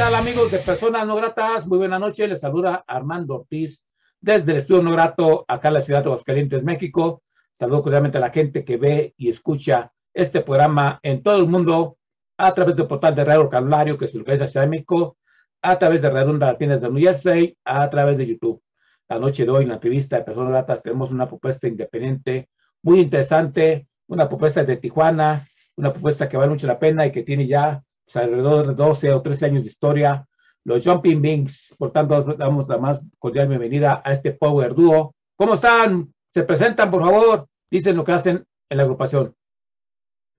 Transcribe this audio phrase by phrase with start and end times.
[0.00, 1.66] Tal amigos de Personas No Gratas?
[1.66, 3.82] Muy buena noche, les saluda Armando Ortiz
[4.18, 7.22] desde el Estudio No Grato, acá en la ciudad de Aguascalientes, México.
[7.52, 11.98] Saludo cordialmente a la gente que ve y escucha este programa en todo el mundo
[12.38, 15.18] a través del portal de Radio Calvario, que es el la Ciudad de México,
[15.60, 18.62] a través de Redonda Latinas de New Jersey, a través de YouTube.
[19.06, 22.48] La noche de hoy, en la entrevista de Personas Gratas, tenemos una propuesta independiente
[22.82, 27.22] muy interesante, una propuesta de Tijuana, una propuesta que vale mucho la pena y que
[27.22, 27.82] tiene ya
[28.16, 30.26] alrededor de 12 o 13 años de historia.
[30.64, 35.14] Los Jumping Binks, por tanto, damos la más cordial bienvenida a este Power Duo.
[35.36, 36.12] ¿Cómo están?
[36.34, 37.46] Se presentan, por favor.
[37.70, 39.34] Dicen lo que hacen en la agrupación.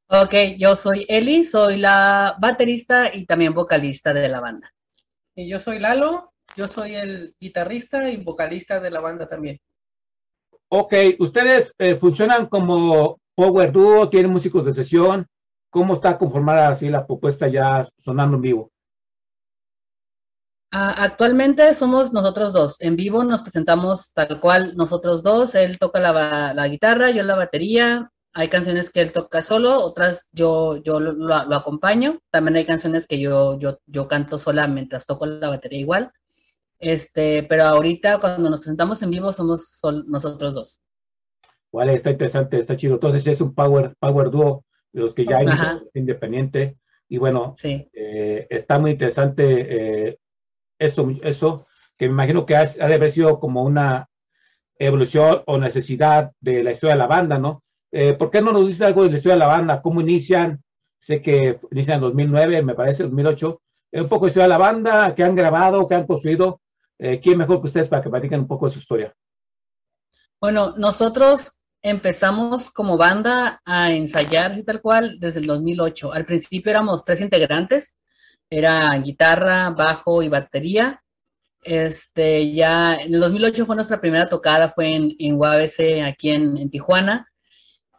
[0.10, 4.72] Ok, yo soy Eli, soy la baterista y también vocalista de la banda.
[5.36, 9.60] Y yo soy Lalo, yo soy el guitarrista y vocalista de la banda también.
[10.68, 15.26] Ok, ustedes eh, funcionan como Power Duo, tienen músicos de sesión,
[15.72, 18.72] ¿Cómo está conformada así la propuesta ya sonando en vivo?
[20.70, 22.76] Ah, actualmente somos nosotros dos.
[22.82, 25.56] En vivo nos presentamos tal cual nosotros dos.
[25.56, 28.12] Él toca la, guitarra, yo la batería.
[28.34, 32.20] Hay canciones que él toca solo, otras yo, yo lo, acompaño.
[32.30, 36.12] También hay canciones que yo, yo, yo canto sola mientras toco la batería igual.
[36.80, 40.82] Este, pero ahorita cuando nos presentamos en vivo somos nosotros dos.
[41.72, 42.96] Vale, está interesante, está chido.
[42.96, 45.48] Entonces es un power, power duo los que ya hay
[45.94, 46.78] independiente.
[47.08, 50.20] Y bueno, eh, está muy interesante eh,
[50.80, 54.08] eso, eso, que me imagino que ha, de haber sido como una
[54.80, 57.64] evolución o necesidad de la historia de la banda, ¿no?
[57.92, 59.82] Eh, ¿Por qué no nos dice algo de la historia de la banda?
[59.82, 60.64] ¿Cómo inician?
[61.00, 63.62] Sé que inician en 2009, me parece, 2008.
[63.94, 66.62] un poco de historia de la banda, que han grabado, que han construido.
[66.98, 69.12] ¿Quién mejor que ustedes para que platiquen un poco de su historia?
[70.40, 76.14] Bueno, nosotros empezamos como banda a ensayar tal cual desde el 2008.
[76.14, 77.96] Al principio éramos tres integrantes,
[78.50, 81.04] era guitarra, bajo y batería.
[81.64, 86.70] Este, ya en el 2008 fue nuestra primera tocada, fue en, en UABC aquí en,
[86.70, 87.28] Tijuana.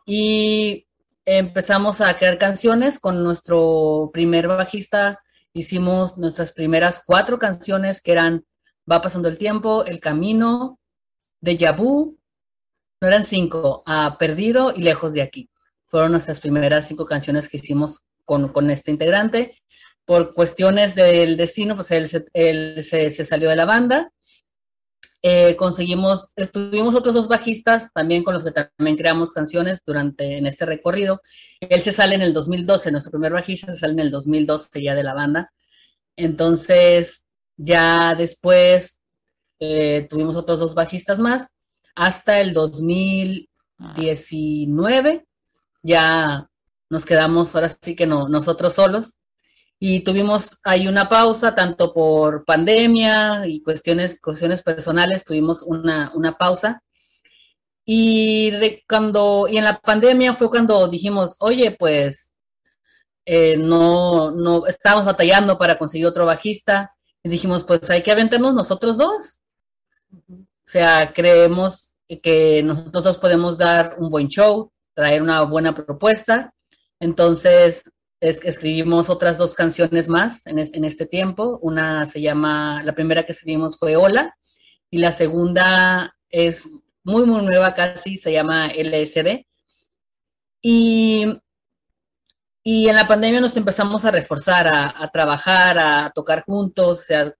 [0.06, 0.86] Y
[1.24, 5.20] empezamos a crear canciones con nuestro primer bajista.
[5.52, 8.44] Hicimos nuestras primeras cuatro canciones que eran
[8.90, 10.80] Va pasando el tiempo, El Camino,
[11.40, 12.18] De Vu,
[13.02, 15.50] no eran cinco, a Perdido y Lejos de aquí.
[15.88, 19.60] Fueron nuestras primeras cinco canciones que hicimos con, este integrante.
[20.04, 24.12] Por cuestiones del destino, pues él, se, salió de la banda.
[25.20, 30.46] Eh, conseguimos, estuvimos otros dos bajistas también con los que también creamos canciones durante en
[30.46, 31.22] este recorrido.
[31.58, 34.94] Él se sale en el 2012, nuestro primer bajista se sale en el 2012 ya
[34.94, 35.52] de la banda.
[36.14, 37.24] Entonces,
[37.56, 39.00] ya después
[39.58, 41.48] eh, tuvimos otros dos bajistas más
[41.94, 45.26] hasta el 2019.
[45.82, 46.48] Ya
[46.90, 49.14] nos quedamos ahora sí que no, nosotros solos.
[49.78, 56.36] Y tuvimos ahí una pausa, tanto por pandemia y cuestiones, cuestiones personales, tuvimos una, una
[56.38, 56.82] pausa.
[57.84, 58.52] Y,
[58.88, 62.32] cuando, y en la pandemia fue cuando dijimos, oye, pues
[63.24, 66.94] eh, no, no estábamos batallando para conseguir otro bajista.
[67.24, 69.40] Y dijimos, pues hay que aventarnos nosotros dos.
[70.72, 76.54] O sea, creemos que nosotros podemos dar un buen show, traer una buena propuesta.
[76.98, 77.82] Entonces,
[78.20, 81.58] es, escribimos otras dos canciones más en, en, este tiempo.
[81.60, 84.34] Una se llama, la primera que escribimos fue Hola,
[84.90, 86.66] y la segunda es
[87.04, 89.44] muy, muy nueva casi, se llama LSD.
[90.62, 91.38] Y,
[92.62, 97.02] y en la pandemia nos empezamos a reforzar, a, a trabajar, a tocar juntos, o
[97.02, 97.34] sea,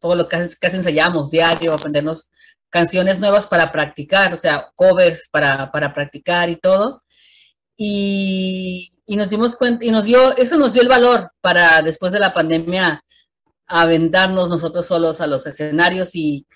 [0.00, 2.30] todo lo que casi ensayamos diario, aprendernos
[2.70, 7.02] canciones nuevas para practicar, o sea, covers para, para practicar y todo.
[7.76, 12.12] Y, y, nos dimos cuenta, y nos dio, eso nos dio el valor para después
[12.12, 13.04] de la pandemia
[13.66, 16.46] aventarnos nosotros solos a los escenarios y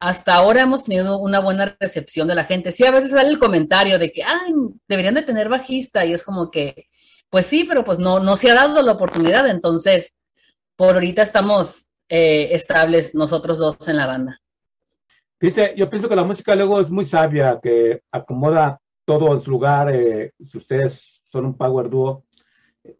[0.00, 2.72] hasta ahora hemos tenido una buena recepción de la gente.
[2.72, 4.52] Sí, a veces sale el comentario de que, ay,
[4.88, 6.88] deberían de tener bajista y es como que,
[7.30, 10.12] pues sí, pero pues no, no se ha dado la oportunidad, entonces
[10.76, 14.38] por ahorita estamos eh, estables nosotros dos en la banda.
[15.40, 19.50] Dice, yo pienso que la música luego es muy sabia, que acomoda todo en su
[19.50, 19.90] lugar.
[19.90, 22.26] Eh, si ustedes son un power dúo,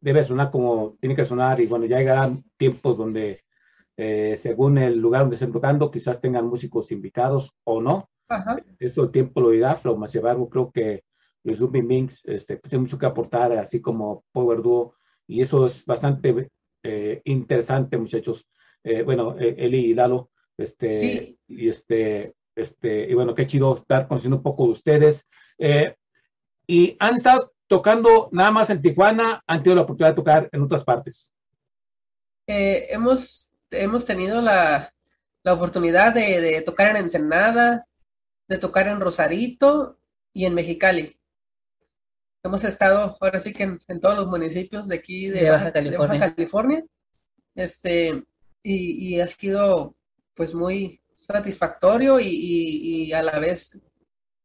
[0.01, 3.43] debe sonar como tiene que sonar y bueno, ya llegarán tiempos donde
[3.99, 8.09] eh, según el lugar donde estén tocando, quizás tengan músicos invitados o no.
[8.31, 8.65] Ajá.
[8.79, 11.05] Eso el tiempo lo dirá, pero más embargo creo que
[11.45, 14.95] los Zombie Minx este, tiene mucho que aportar, así como Power Duo,
[15.27, 16.49] y eso es bastante
[16.83, 18.49] eh, interesante, muchachos.
[18.85, 21.39] Eh, bueno, eh, Eli y Lalo, este, Sí.
[21.49, 25.27] y este, este, y bueno, qué chido estar conociendo un poco de ustedes.
[25.59, 25.95] Eh,
[26.67, 30.63] y han estado tocando nada más en Tijuana, han tenido la oportunidad de tocar en
[30.63, 31.31] otras partes.
[32.47, 34.93] Eh, hemos, hemos tenido la,
[35.43, 37.87] la oportunidad de, de tocar en Ensenada,
[38.49, 39.99] de tocar en Rosarito
[40.35, 41.17] y en Mexicali.
[42.45, 45.71] Hemos estado ahora sí que en, en todos los municipios de aquí de, De Baja
[45.71, 46.35] de Baja California.
[46.35, 46.85] California.
[47.55, 48.25] Este,
[48.63, 49.97] y, y ha sido
[50.35, 53.81] pues muy satisfactorio y, y- a la vez,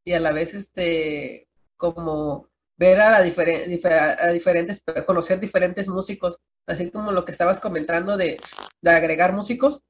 [0.06, 1.48] y a la vez este,
[1.78, 8.18] como ver a, la difer- diferentes, conocer diferentes músicos, así como lo que estabas comentando
[8.18, 8.40] de,
[8.82, 9.82] de agregar músicos.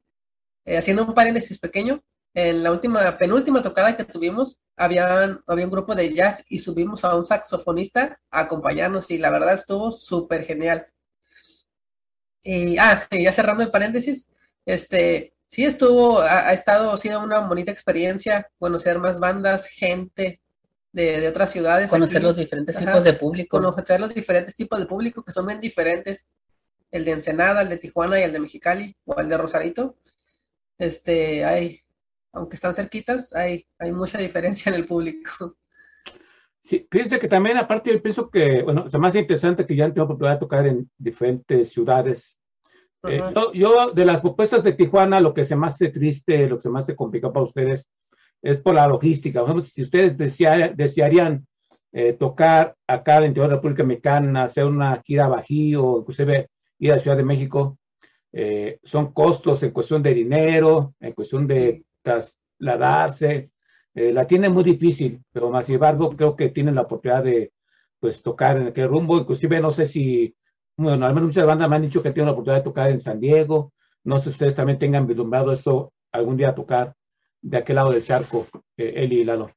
[0.65, 2.03] Eh, haciendo un paréntesis pequeño,
[2.33, 7.15] en la última, penúltima tocada que tuvimos, había un grupo de jazz y subimos a
[7.15, 10.87] un saxofonista a acompañarnos y la verdad estuvo súper genial.
[12.43, 14.27] Y, ah, y ya cerrando el paréntesis,
[14.65, 20.41] este, sí estuvo, ha, ha estado, ha sido una bonita experiencia conocer más bandas, gente
[20.91, 21.89] de, de otras ciudades.
[21.89, 22.25] Conocer aquí.
[22.25, 22.85] los diferentes Ajá.
[22.85, 23.57] tipos de público.
[23.57, 26.27] conocer los diferentes tipos de público que son bien diferentes,
[26.91, 29.97] el de Ensenada, el de Tijuana y el de Mexicali o el de Rosarito.
[30.77, 31.81] Este, hay,
[32.33, 35.57] aunque están cerquitas, hay, hay mucha diferencia en el público.
[36.67, 39.91] Sí, fíjense que también, aparte, yo pienso que, bueno, es más interesante que ya han
[39.93, 42.37] tenido oportunidad de tocar en diferentes ciudades.
[43.07, 43.31] Eh, Ajá.
[43.33, 46.63] yo, yo, de las propuestas de Tijuana, lo que se me hace triste, lo que
[46.63, 47.87] se me hace complicado para ustedes,
[48.41, 49.39] es por la logística.
[49.39, 51.47] Por ejemplo, si ustedes desea- desearían
[51.93, 55.99] eh, tocar acá en el interior de la República Mexicana, hacer una gira a Bajío,
[55.99, 56.49] inclusive
[56.79, 57.77] ir a la Ciudad de México,
[58.33, 61.85] eh, son costos en cuestión de dinero, en cuestión de Sí.
[62.03, 63.51] trasladarse,
[63.97, 67.51] eh, la tienen muy difícil, pero más sin embargo creo que tienen la oportunidad de
[67.99, 70.35] pues tocar en aquel rumbo, inclusive no sé si,
[70.77, 73.01] bueno, al menos muchas bandas me han dicho que tienen la oportunidad de tocar en
[73.01, 73.73] San Diego,
[74.03, 76.93] no sé si ustedes también tengan vislumbrado esto algún día tocar
[77.41, 78.47] de aquel lado del charco,
[78.77, 79.51] eh, Eli y Lalo.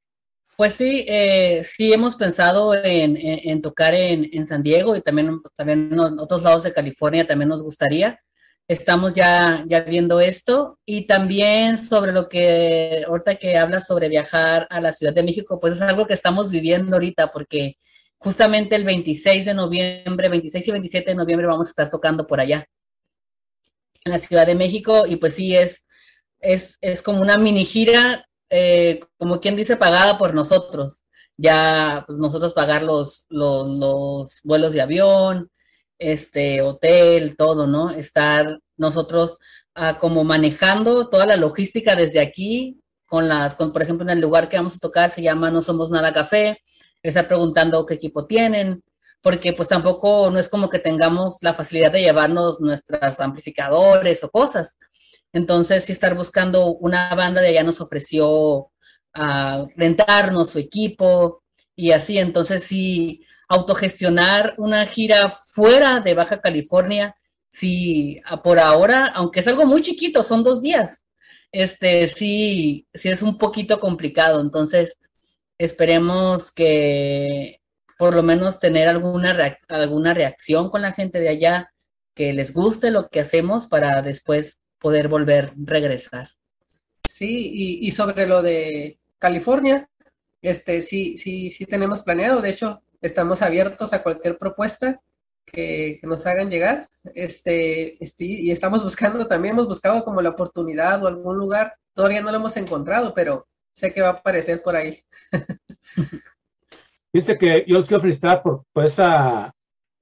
[0.57, 5.03] Pues sí, eh, sí hemos pensado en, en- en tocar en, en San Diego y
[5.03, 8.19] también, también en otros lados de California también nos gustaría.
[8.71, 14.69] Estamos ya, ya viendo esto y también sobre lo que ahorita que hablas sobre viajar
[14.71, 17.79] a la Ciudad de México, pues es algo que estamos viviendo ahorita porque
[18.19, 22.39] justamente el 26 de noviembre, 26 y 27 de noviembre vamos a estar tocando por
[22.39, 22.65] allá
[24.05, 25.85] en la Ciudad de México y pues sí es,
[26.39, 31.01] es, es como una mini gira eh, como quien dice, pagada por nosotros.
[31.37, 35.51] Ya, pues nosotros pagar los, los vuelos de avión,
[36.01, 37.91] este, hotel, todo, ¿no?
[37.91, 39.39] Estar nosotros
[39.75, 44.21] ah, como manejando toda la logística desde aquí, con las, con, por ejemplo, en el
[44.21, 46.59] lugar que vamos a tocar se llama No Somos Nada Café,
[47.03, 48.83] estar preguntando qué equipo tienen,
[49.21, 54.31] porque pues tampoco no es como que tengamos la facilidad de llevarnos nuestros amplificadores o
[54.31, 54.79] cosas.
[55.33, 58.71] Entonces, sí estar buscando una banda de allá nos ofreció
[59.13, 61.43] a rentarnos su equipo
[61.77, 62.19] y así.
[62.19, 67.17] Entonces, sí, autogestionar una gira fuera de Baja California,
[67.51, 71.03] sí, a- por ahora, aunque es algo muy chiquito, son dos días,
[71.53, 74.41] este, sí, sí es un poquito complicado.
[74.41, 74.97] Entonces,
[75.59, 77.61] esperemos que
[77.99, 81.73] por lo menos tener alguna, reac- alguna reacción con la gente de allá,
[82.15, 86.31] que les guste lo que hacemos para después poder volver, regresar.
[87.09, 89.89] Sí, y, y sobre lo de California,
[90.41, 92.41] este, sí, sí, sí tenemos planeado.
[92.41, 95.01] De hecho, estamos abiertos a cualquier propuesta
[95.45, 96.89] que, que nos hagan llegar.
[97.15, 101.75] Este, este, y estamos buscando, también hemos buscado como la oportunidad o algún lugar.
[101.95, 105.03] Todavía no lo hemos encontrado, pero sé que va a aparecer por ahí.
[107.13, 109.53] Fíjense que yo los quiero felicitar por, por esa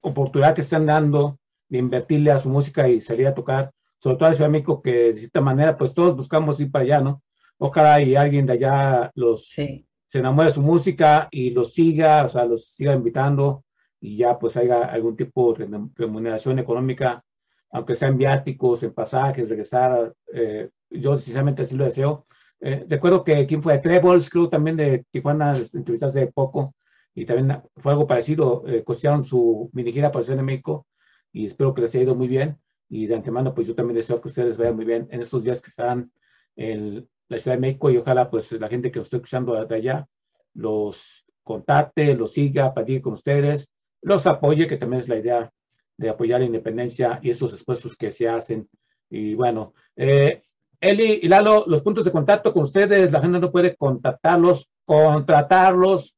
[0.01, 4.25] oportunidad que están dando de invertirle a su música y salir a tocar, sobre todo
[4.25, 7.01] a la Ciudad de México, que de cierta manera, pues todos buscamos ir para allá,
[7.01, 7.23] ¿no?
[7.57, 12.25] Ojalá y alguien de allá los Sí, se enamore de su música y los siga,
[12.25, 13.63] o sea, los siga invitando
[14.01, 17.23] y ya pues haya algún tipo de remun- remuneración económica,
[17.71, 20.13] aunque sean viáticos, en pasajes, regresar.
[20.33, 22.25] eh, yo sinceramente así lo deseo.
[22.61, 26.75] Eh, recuerdo que quien fue Trebles, creo también de Tijuana, les entrevistaste hace poco
[27.13, 30.87] y también fue algo parecido, eh, costearon su mini gira para de México
[31.31, 32.57] y espero que les haya ido muy bien
[32.89, 35.43] y de antemano pues yo también deseo que ustedes les vaya muy bien en estos
[35.43, 36.11] días que están
[36.55, 39.75] en la Ciudad de México y ojalá pues la gente que lo esté escuchando de
[39.75, 40.07] allá
[40.53, 43.69] los contacte, los siga, ir con ustedes
[44.01, 45.51] los apoye, que también es la idea
[45.97, 48.69] de apoyar la independencia y estos esfuerzos que se hacen.
[49.09, 50.43] Y bueno, eh,
[50.79, 56.15] Eli y Lalo, los puntos de contacto con ustedes, la gente no puede contactarlos, contratarlos,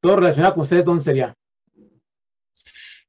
[0.00, 1.34] todo relacionado con ustedes, ¿dónde sería?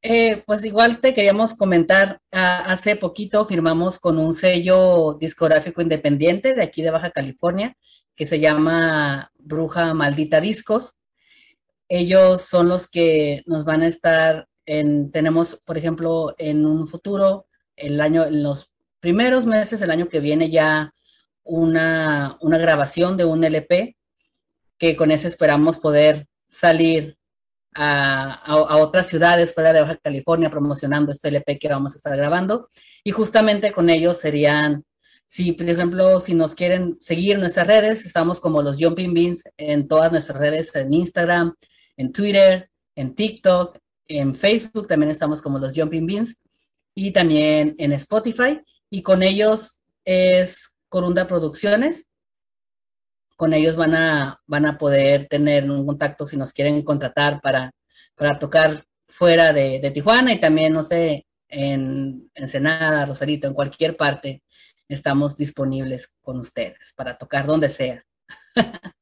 [0.02, 6.64] Eh, pues igual te queríamos comentar, hace poquito firmamos con un sello discográfico independiente de
[6.64, 7.76] aquí de Baja California,
[8.16, 10.96] que se llama Bruja Maldita Discos.
[11.90, 17.48] Ellos son los que nos van a estar en, tenemos, por ejemplo, en un futuro,
[17.76, 20.94] el año, en los primeros meses del año que viene ya
[21.44, 23.98] una, una grabación de un LP,
[24.78, 27.19] que con ese esperamos poder salir
[27.82, 32.70] a, otras ciudades fuera de Baja California promocionando este LP que vamos a estar grabando.
[33.06, 34.84] Y justamente con ellos serían,
[35.26, 39.44] si por ejemplo, si nos quieren seguir en nuestras redes, estamos como los Jumping Beans
[39.56, 41.56] en todas nuestras redes, en Instagram,
[41.96, 43.78] en Twitter, en TikTok,
[44.10, 46.36] en Facebook también estamos como los Jumping Beans
[46.94, 48.60] y también en Spotify.
[48.90, 52.09] Y con ellos es Corunda Producciones
[53.40, 57.72] con ellos van a, van a poder tener un contacto si nos quieren contratar para,
[58.14, 64.44] para tocar fuera de, Tijuana y también, no sé, en Ensenada, Rosarito, en cualquier parte,
[64.90, 68.04] estamos disponibles con ustedes para tocar donde sea.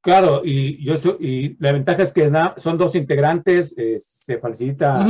[0.00, 5.04] Claro, y yo y la ventaja es que son dos integrantes, eh, se facilita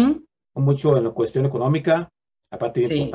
[0.55, 2.11] mucho en la cuestión económica,
[2.51, 3.11] aparte de sí.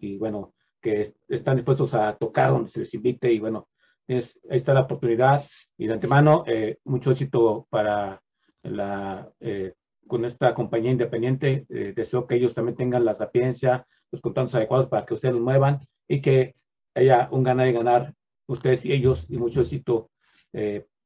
[0.00, 3.68] y bueno, que están dispuestos a tocar donde se les invite y bueno,
[4.06, 5.44] es, ahí está la oportunidad
[5.76, 8.20] y de antemano eh, mucho éxito para
[8.62, 9.74] la, eh,
[10.06, 11.66] con esta compañía independiente.
[11.68, 15.42] Eh, deseo que ellos también tengan la sapiencia, los contactos adecuados para que ustedes los
[15.42, 16.54] muevan y que
[16.94, 18.14] haya un ganar y ganar
[18.46, 20.10] ustedes y ellos y mucho éxito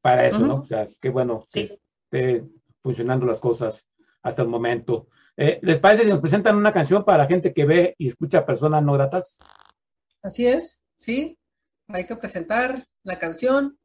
[0.02, 0.56] para eso, ¿no?
[0.56, 2.44] O sea, qué bueno que esté
[2.82, 3.88] funcionando las cosas
[4.22, 5.06] hasta el momento.
[5.36, 8.82] ¿Les parece si nos presentan una canción para la gente que ve y escucha personas
[8.82, 9.38] no gratas?
[10.22, 11.38] Así es, sí
[11.88, 13.78] hay que presentar la canción,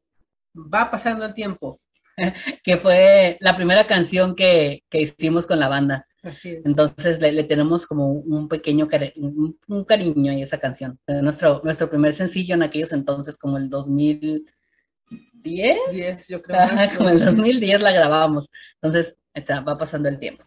[0.54, 1.80] va pasando el tiempo.
[2.62, 6.06] que fue la primera canción que, que hicimos con la banda.
[6.22, 6.64] Así es.
[6.64, 10.98] Entonces le, le, tenemos como un pequeño un, cariño a esa canción.
[11.06, 15.78] Nuestro, nuestro primer sencillo en aquellos entonces, como el 2010.
[15.92, 16.60] 10, yo creo.
[16.96, 18.48] Como el 2010 la grabamos.
[18.80, 20.44] Entonces está, va pasando el tiempo.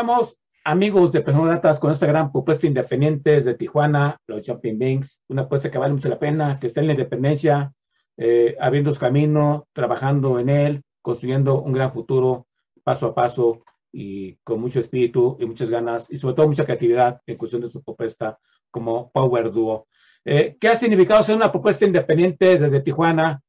[0.00, 5.42] Estamos, amigos de Personas con esta gran propuesta independiente desde Tijuana, los Jumping Banks, una
[5.42, 7.70] apuesta que vale mucho la pena, que está en la independencia,
[8.16, 12.46] eh, abriendo su camino, trabajando en él, construyendo un gran futuro
[12.82, 17.20] paso a paso y con mucho espíritu y muchas ganas y sobre todo mucha creatividad
[17.26, 18.38] en cuestión de su propuesta
[18.70, 19.86] como Power Duo.
[20.24, 23.42] Eh, ¿Qué ha significado ser una propuesta independiente desde Tijuana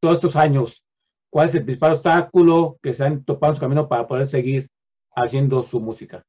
[0.00, 0.82] todos estos años?
[1.28, 4.70] ¿Cuál es el principal obstáculo que se han topado en su camino para poder seguir
[5.20, 6.24] haciendo su música?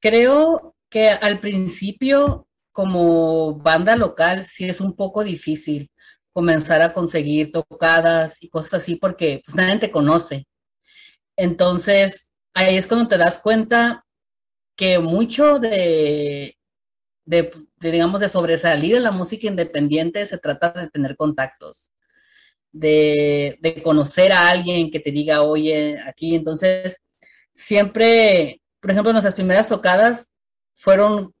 [0.00, 5.90] Creo que al principio, como banda local, sí es un poco difícil
[6.32, 10.46] comenzar a conseguir tocadas y cosas así porque pues, nadie te conoce.
[11.36, 14.04] Entonces, ahí es cuando te das cuenta
[14.76, 16.56] que mucho de,
[17.24, 21.90] de, digamos, de sobresalir en la música independiente se trata de tener contactos,
[22.72, 26.96] de, de conocer a alguien que te diga, oye, aquí, entonces,
[27.54, 30.28] siempre, por ejemplo, nuestras primeras tocadas
[30.74, 31.34] fueron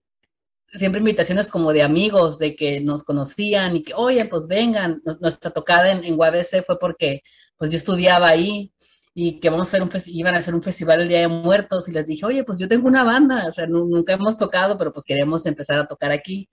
[0.72, 5.02] siempre invitaciones como de amigos, de que nos conocían y que, oye, pues vengan.
[5.20, 7.22] Nuestra tocada en, en UABC fue porque
[7.56, 8.72] pues yo estudiaba ahí
[9.14, 11.88] y que vamos a hacer un iban a hacer un festival el Día de Muertos
[11.88, 14.92] y les dije, oye, pues yo tengo una banda, o sea, nunca hemos tocado, pero
[14.92, 16.48] pues queremos empezar a tocar aquí.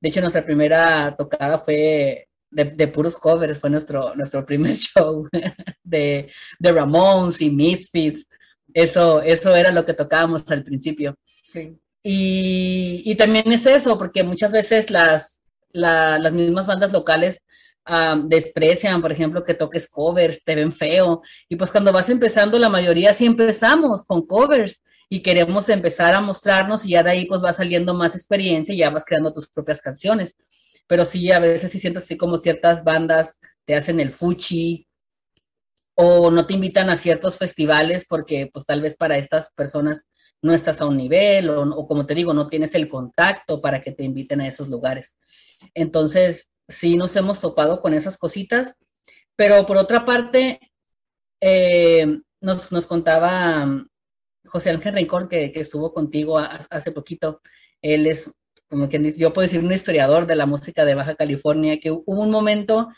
[0.00, 5.28] De hecho, nuestra primera tocada fue de, puros covers, fue nuestro, nuestro primer show
[5.82, 8.26] de, de Ramones y Misfits.
[8.76, 11.16] Eso, eso era lo que tocábamos al principio.
[11.42, 11.78] Sí.
[12.02, 17.40] Y, y, también es eso, porque muchas veces las, la, las mismas bandas locales
[17.88, 21.22] um, desprecian, por ejemplo, que toques covers, te ven feo.
[21.48, 26.20] Y pues cuando vas empezando, la mayoría sí empezamos con covers y queremos empezar a
[26.20, 29.48] mostrarnos y ya de ahí pues va saliendo más experiencia y ya vas creando tus
[29.48, 30.36] propias canciones.
[30.86, 34.85] Pero sí, a veces sí sientes así como ciertas bandas te hacen el fuchi
[35.96, 40.04] o no te invitan a ciertos festivales porque pues tal vez para estas personas
[40.42, 43.92] no estás a un nivel o, como te digo, no tienes el contacto para que
[43.92, 45.16] te inviten a esos lugares.
[45.74, 48.76] Entonces, sí nos hemos topado con esas cositas,
[49.34, 50.60] pero por otra parte,
[51.40, 53.66] eh, nos, nos, contaba
[54.44, 57.40] José Ángel Rincón, que, que estuvo contigo hace poquito,
[57.80, 58.30] él es,
[58.68, 62.22] como dice, yo puedo decir, un historiador de la música de Baja California, que hubo
[62.22, 62.88] un momento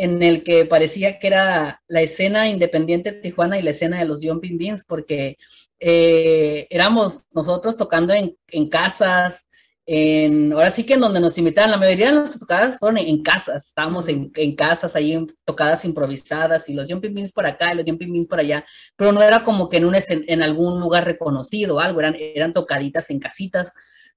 [0.00, 4.06] en el que parecía que era la escena independiente de Tijuana y la escena de
[4.06, 5.36] los Jumping Beans, porque
[5.78, 9.46] eh, éramos nosotros tocando en, en, casas,
[9.84, 13.22] en, ahora sí que en donde nos invitaban, la mayoría de nuestras tocadas fueron en,
[13.22, 17.76] casas, estábamos en, en, casas, ahí tocadas improvisadas, y los Jumping Beans por acá, y
[17.76, 18.64] los Jumping Beans por allá,
[18.96, 22.54] pero no era como que en, un, en algún lugar reconocido o algo, eran, eran
[22.54, 23.72] tocaditas en casitas,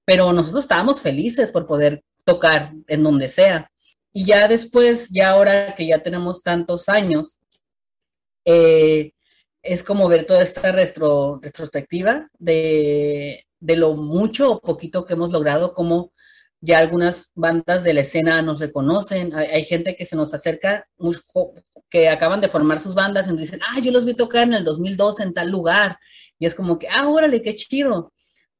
[0.06, 3.70] pero nosotros estábamos felices por poder tocar en donde sea.
[4.16, 7.36] Y ya después, ya ahora que ya tenemos tantos años,
[8.44, 9.12] eh,
[9.62, 15.30] es como ver toda esta retro, retrospectiva de, de, lo mucho o poquito que hemos
[15.32, 16.12] logrado, como
[16.60, 20.86] ya algunas bandas de la escena nos reconocen, hay, hay gente que se nos acerca,
[21.90, 24.64] que acaban de formar sus bandas y dicen, ah, yo los vi tocar en el
[24.64, 25.98] 2002 en tal lugar,
[26.38, 28.12] y es como que, ah, órale, qué chido,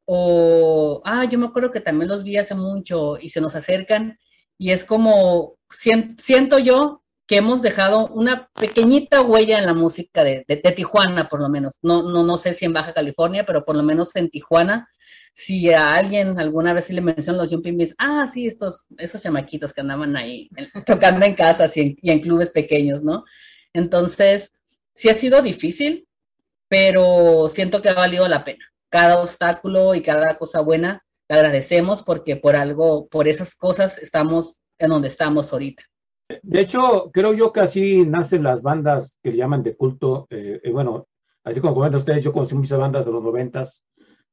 [0.05, 4.19] o, ah, yo me acuerdo que también los vi hace mucho y se nos acercan,
[4.59, 10.45] y es como, siento yo que hemos dejado una pequeñita huella en la música de,
[10.47, 11.75] de, Tijuana, por lo menos.
[11.83, 14.89] No, no, no sé si en Baja California, pero por lo menos en Tijuana,
[15.33, 19.73] si a alguien alguna vez le mencionan los Jumping Beats, ah, sí, estos, esos chamaquitos
[19.73, 20.51] que andaban ahí
[20.87, 23.25] tocando en casas y en, y en clubes pequeños, ¿no?
[23.73, 24.53] Entonces,
[24.95, 26.07] sí ha sido difícil,
[26.69, 28.65] pero siento que ha valido la pena.
[28.91, 34.61] Cada obstáculo y cada cosa buena, le agradecemos porque por algo, por esas cosas estamos
[34.79, 35.83] en donde estamos ahorita.
[36.43, 40.27] De hecho, creo yo que así nacen las bandas que le llaman de culto.
[40.31, 41.07] Eh, eh, bueno,
[41.45, 43.83] así como comentan ustedes, yo conocí muchas bandas de los noventas.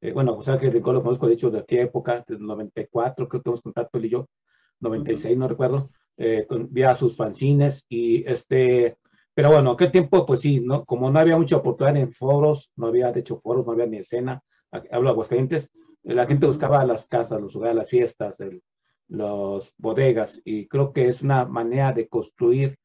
[0.01, 3.41] Eh, bueno, o sea que lo conozco, de hecho, de aquella época, del 94, creo
[3.41, 4.27] que tenemos contacto él y yo,
[4.79, 5.39] 96, uh -huh.
[5.39, 8.97] no recuerdo, eh, con, vía sus fanzines y este,
[9.33, 12.87] pero bueno, aquel tiempo, pues sí, no, como no había mucha oportunidad en foros, no
[12.87, 15.71] había, de hecho, foros, no había ni escena, hablo de Aguascalientes,
[16.03, 18.37] la gente buscaba las casas, los lugares, las fiestas,
[19.07, 22.77] los bodegas y creo que es una manera de construir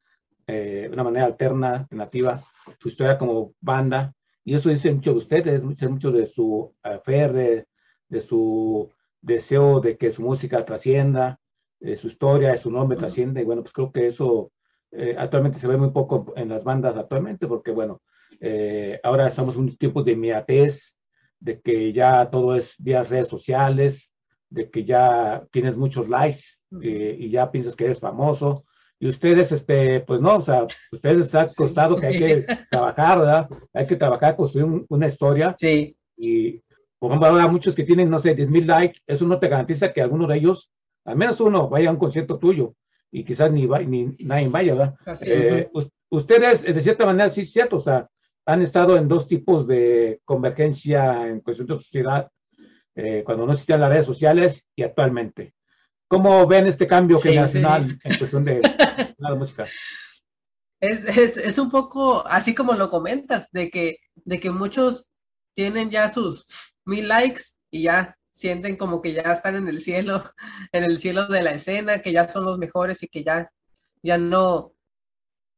[0.49, 2.43] eh, una manera alterna, alternativa,
[2.79, 4.15] su historia como banda.
[4.45, 6.73] Y eso dice mucho de ustedes, dice mucho de su
[7.05, 7.67] fe, de,
[8.09, 8.89] de, su
[9.21, 11.41] deseo de que su música trascienda,
[11.81, 13.41] de su historia, de su nombre trascienda.
[13.41, 14.53] Y bueno, pues creo que eso
[14.93, 18.03] eh, actualmente se ve muy poco en las bandas actualmente porque bueno,
[18.41, 20.96] eh, ahora estamos en un tiempo de inmediatez,
[21.41, 24.11] de que ya todo es vía redes sociales,
[24.49, 26.43] de que ya tienes muchos likes
[26.83, 28.65] eh, y ya piensas que eres famoso.
[28.99, 32.01] Y ustedes, este, pues no, o sea, ustedes les ha costado sí.
[32.01, 33.49] que hay que trabajar, ¿verdad?
[33.75, 35.55] Hay que trabajar, construir un, una historia.
[35.59, 35.97] Sí.
[36.17, 36.63] Y
[36.99, 39.93] por ejemplo, ahora muchos que tienen, no sé, 10 mil likes, eso no te garantiza
[39.93, 40.71] que alguno de ellos,
[41.05, 42.75] al menos uno, vaya a un concierto tuyo
[43.11, 44.95] y quizás ni, va, ni nadie vaya, ¿verdad?
[45.23, 45.69] Eh,
[46.11, 48.09] ustedes, de cierta manera, sí es cierto, o sea,
[48.47, 52.31] han estado en dos tipos de convergencia en cuestión de sociedad,
[52.95, 55.55] eh, cuando no existían las redes sociales y actualmente.
[56.09, 58.63] ¿Cómo ven este cambio generacional en cuestión de
[59.19, 59.67] la música?
[60.81, 65.09] Es, es, es, un poco así como lo comentas, de que, de que muchos
[65.55, 66.47] tienen ya sus
[66.85, 70.23] mil likes y ya sienten como que ya están en el cielo,
[70.71, 73.51] en el cielo de la escena, que ya son los mejores y que ya,
[74.03, 74.76] ya no,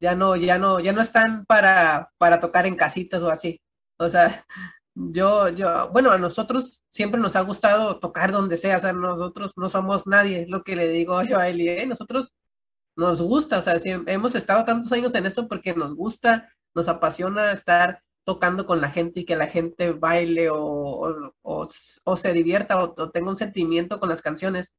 [0.01, 3.61] ya no, ya no, ya no están para, para tocar en casitas o así.
[3.99, 4.45] O sea,
[4.95, 9.53] yo, yo, bueno, a nosotros siempre nos ha gustado tocar donde sea, o sea, nosotros
[9.57, 11.87] no somos nadie, es lo que le digo yo a Eli, ¿eh?
[11.87, 12.33] nosotros
[12.97, 17.53] nos gusta, o sea, hemos estado tantos años en esto porque nos gusta, nos apasiona
[17.53, 23.11] estar tocando con la gente y que la gente baile o, o, se divierta o,
[23.11, 24.75] tenga un sentimiento con las canciones.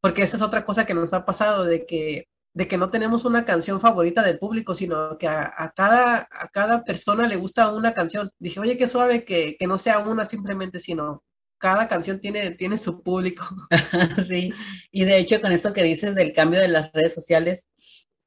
[0.00, 3.24] Porque esa es otra cosa que nos ha pasado, de que, de que no tenemos
[3.24, 7.94] una canción favorita del público, sino que a, cada, a cada persona le gusta una
[7.94, 8.30] canción.
[8.38, 11.22] Dije, oye, qué suave que, que no sea una simplemente, sino
[11.58, 13.44] cada canción tiene, tiene su público.
[14.26, 14.52] sí,
[14.90, 17.68] y de hecho con esto que dices del cambio de las redes sociales,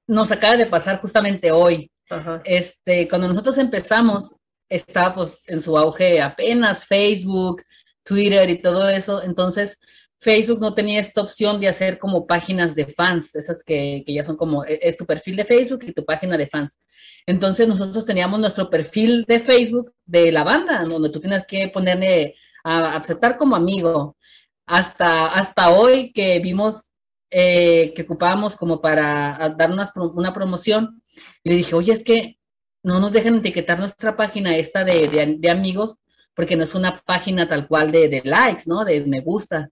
[0.08, 1.90] nos acaba de pasar justamente hoy.
[2.46, 4.36] Este, cuando nosotros empezamos,
[4.70, 7.64] estaba pues en su auge apenas Facebook,
[8.04, 9.80] Twitter y todo eso, entonces
[10.24, 14.24] Facebook no tenía esta opción de hacer como páginas de fans, esas que, que, ya
[14.24, 16.78] son como, e, es tu perfil de Facebook y tu página de fans.
[17.26, 22.36] Entonces nosotros teníamos nuestro perfil de Facebook de la banda, donde tú tienes que ponerle
[22.64, 24.18] a aceptar como amigo.
[24.66, 26.88] Hasta, hasta hoy que vimos
[27.36, 31.02] eh, que ocupábamos como para dar una, una, promoción,
[31.44, 32.38] le dije, oye, es que
[32.84, 35.96] no nos dejan etiquetar nuestra página esta de, de, amigos,
[36.36, 38.86] porque no es una página tal cual de, de, likes, ¿no?
[38.86, 39.70] De me gusta.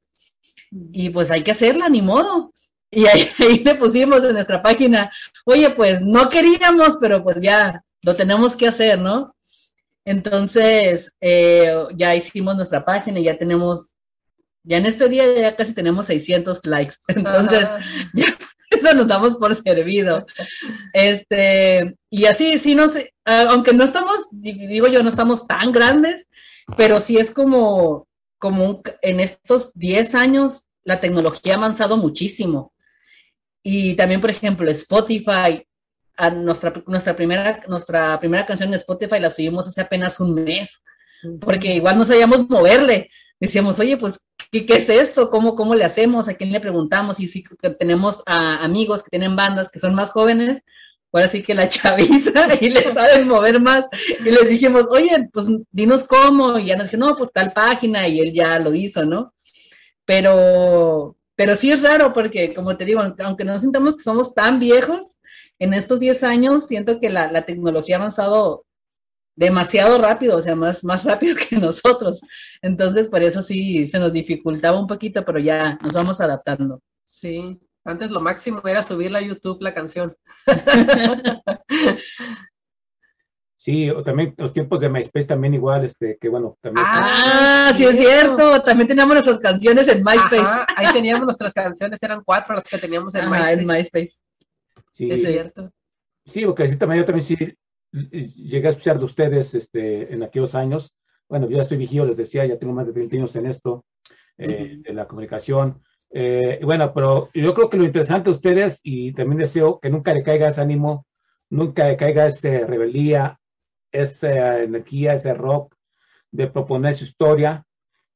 [0.72, 2.54] Y pues hay que hacerla, ni modo.
[2.90, 5.12] Y ahí, ahí le pusimos en nuestra página,
[5.46, 9.36] oye, pues no queríamos, pero pues ya lo tenemos que hacer, ¿no?
[10.04, 13.94] Entonces, eh, ya hicimos nuestra página y ya tenemos,
[14.64, 16.96] ya en este día ya casi tenemos 600 likes.
[17.08, 17.70] Entonces,
[18.14, 18.38] ya
[18.70, 20.26] eso nos damos por servido.
[20.94, 26.30] Este, y así, sí, no sé, aunque no estamos, digo yo, no estamos tan grandes,
[26.78, 28.08] pero sí es como,
[28.42, 32.74] como en estos 10 años la tecnología ha avanzado muchísimo.
[33.62, 35.64] Y también, por ejemplo, Spotify,
[36.34, 40.82] nuestra, nuestra, primera, nuestra primera canción en Spotify la subimos hace apenas un mes,
[41.40, 43.12] porque igual no sabíamos moverle.
[43.40, 44.20] Decíamos, oye, pues,
[44.52, 45.30] ¿qué, qué es esto?
[45.30, 46.28] ¿Cómo, ¿Cómo le hacemos?
[46.28, 47.20] ¿A quién le preguntamos?
[47.20, 47.44] Y si
[47.78, 50.64] tenemos a amigos que tienen bandas que son más jóvenes,
[51.12, 53.86] ahora sí que la chaviza y le saben mover más.
[54.20, 56.58] Y les dijimos, oye, pues dinos cómo.
[56.60, 58.08] Y ya nos dijo, no, pues tal página.
[58.08, 59.34] Y él ya lo hizo, ¿no?
[60.06, 64.60] Pero, pero sí es raro porque, como te digo, aunque no sintamos que somos tan
[64.60, 65.18] viejos,
[65.60, 68.66] en estos 10 años siento que la, tecnología ha avanzado
[69.36, 72.20] demasiado rápido, o sea, más, más rápido que nosotros.
[72.62, 76.82] Entonces, por eso sí se nos dificultaba un poquito, pero ya nos vamos adaptando.
[77.04, 80.16] Sí, antes lo máximo era subirla a YouTube la canción.
[83.62, 86.84] Sí, o también los tiempos de MySpace también igual, este, que bueno, también.
[86.90, 90.66] Ah, sí es cierto, también teníamos nuestras canciones en MySpace.
[90.76, 93.52] ahí teníamos nuestras canciones, eran cuatro las que teníamos en MySpace.
[93.52, 94.14] En MySpace.
[94.92, 95.72] Sí, es cierto.
[96.26, 97.38] Sí, porque así también yo también sí
[97.92, 100.92] llegué a escuchar de ustedes este, en aquellos años.
[101.30, 103.86] Bueno, yo ya estoy vigío, les decía, ya tengo más de 20 años en esto,
[104.40, 105.84] eh, de la comunicación.
[106.14, 110.14] Eh, bueno, pero yo creo que lo interesante de ustedes, y también deseo que nunca
[110.14, 111.06] le caiga ese ánimo,
[111.50, 113.40] nunca le caiga esa rebeldía,
[113.92, 115.76] esa energía, ese rock
[116.32, 117.66] de proponer su historia.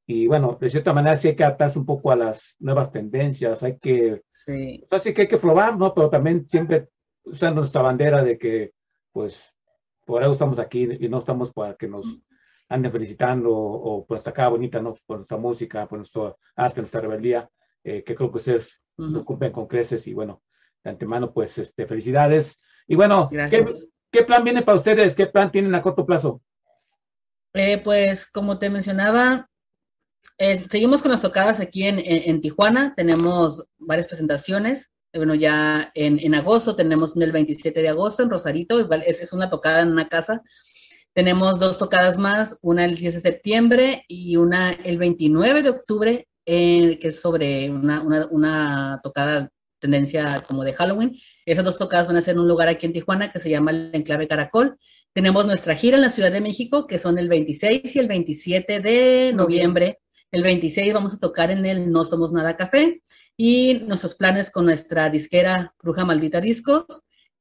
[0.08, 3.64] Y bueno, de cierta manera sí hay que adaptarse un poco a las nuevas tendencias,
[3.64, 4.82] hay que Sí.
[4.84, 5.94] O sea, sí que hay que probar, ¿no?
[5.94, 6.90] Pero también siempre
[7.24, 8.74] usando nuestra bandera de que,
[9.12, 9.56] pues,
[10.06, 12.20] por algo estamos aquí y no estamos para que nos
[12.70, 14.96] anden felicitando o, por esta cara bonita, ¿no?
[15.08, 17.50] Por nuestra música, por nuestro arte, nuestra rebeldía,
[17.86, 20.42] eh, que creo que ustedes lo cumplen con creces y bueno,
[20.84, 22.60] de antemano, pues, este, felicidades.
[22.88, 23.30] Y bueno,
[24.12, 25.16] ¿qué, plan viene para ustedes?
[25.16, 26.42] ¿Qué plan tienen a corto plazo?
[27.54, 29.50] Eh, pues, como te mencionaba,
[30.38, 34.92] eh, seguimos con las tocadas aquí en, Tijuana, tenemos varias presentaciones.
[35.14, 39.32] Eh, bueno, ya en, agosto tenemos el 27 de agosto en Rosarito, igual es, es
[39.34, 40.44] una tocada en una casa.
[41.14, 46.28] Tenemos dos tocadas más, una el 10 de septiembre y una el 29 de octubre,
[46.46, 51.18] que es sobre una, una, una, tocada tendencia como de Halloween.
[51.46, 53.72] Esas dos tocadas van a ser en un lugar aquí en Tijuana que se llama
[53.72, 54.78] el Enclave Caracol
[55.14, 58.80] Tenemos nuestra gira en la Ciudad de México, que son el 26 y el 27
[58.80, 60.00] de noviembre.
[60.32, 63.02] El 26 vamos a tocar en el No Somos Nada Café
[63.38, 66.86] y nuestros planes con nuestra disquera Bruja Maldita Discos,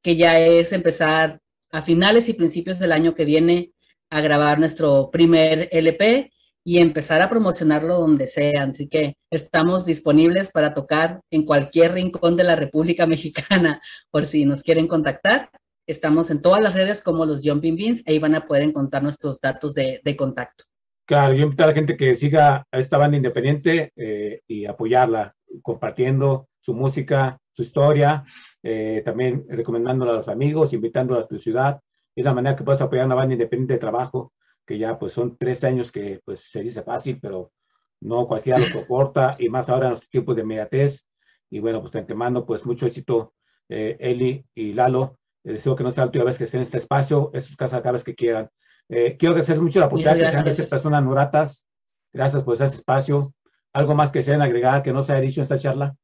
[0.02, 1.40] que ya es empezar
[1.70, 3.72] a finales y principios del año que viene
[4.10, 6.30] a grabar nuestro primer LP
[6.64, 8.64] y empezar a promocionarlo donde sea.
[8.64, 14.44] Así que estamos disponibles para tocar en cualquier rincón de la República Mexicana, por si
[14.46, 15.50] nos quieren contactar.
[15.86, 19.38] Estamos en todas las redes como los Jumping Beans, ahí van a poder encontrar nuestros
[19.38, 20.64] datos de, contacto.
[21.06, 25.34] Claro, yo invito a la gente que siga a esta banda independiente eh, y apoyarla,
[25.60, 28.24] compartiendo su música, su historia,
[28.62, 31.78] eh, también recomendándola a los amigos, invitándola a tu ciudad.
[32.16, 34.32] Es la manera que puedes apoyar una banda independiente de trabajo
[34.66, 37.52] que ya pues son tres años que pues se dice fácil, pero
[38.00, 41.06] no cualquiera lo soporta y más ahora en los tiempos de inmediatez.
[41.50, 43.34] Y bueno, pues te mando pues mucho éxito,
[43.68, 45.18] eh, Eli y Lalo.
[45.42, 47.56] Les deseo que no sea la última vez que estén en este espacio, es su
[47.56, 48.48] casa cada vez que quieran.
[48.88, 51.66] Eh, quiero agradecer mucho la oportunidad que sean de personas no gratas.
[52.12, 53.34] Gracias por ese espacio.
[53.72, 55.96] ¿Algo más que sean agregar que no se haya dicho en esta charla?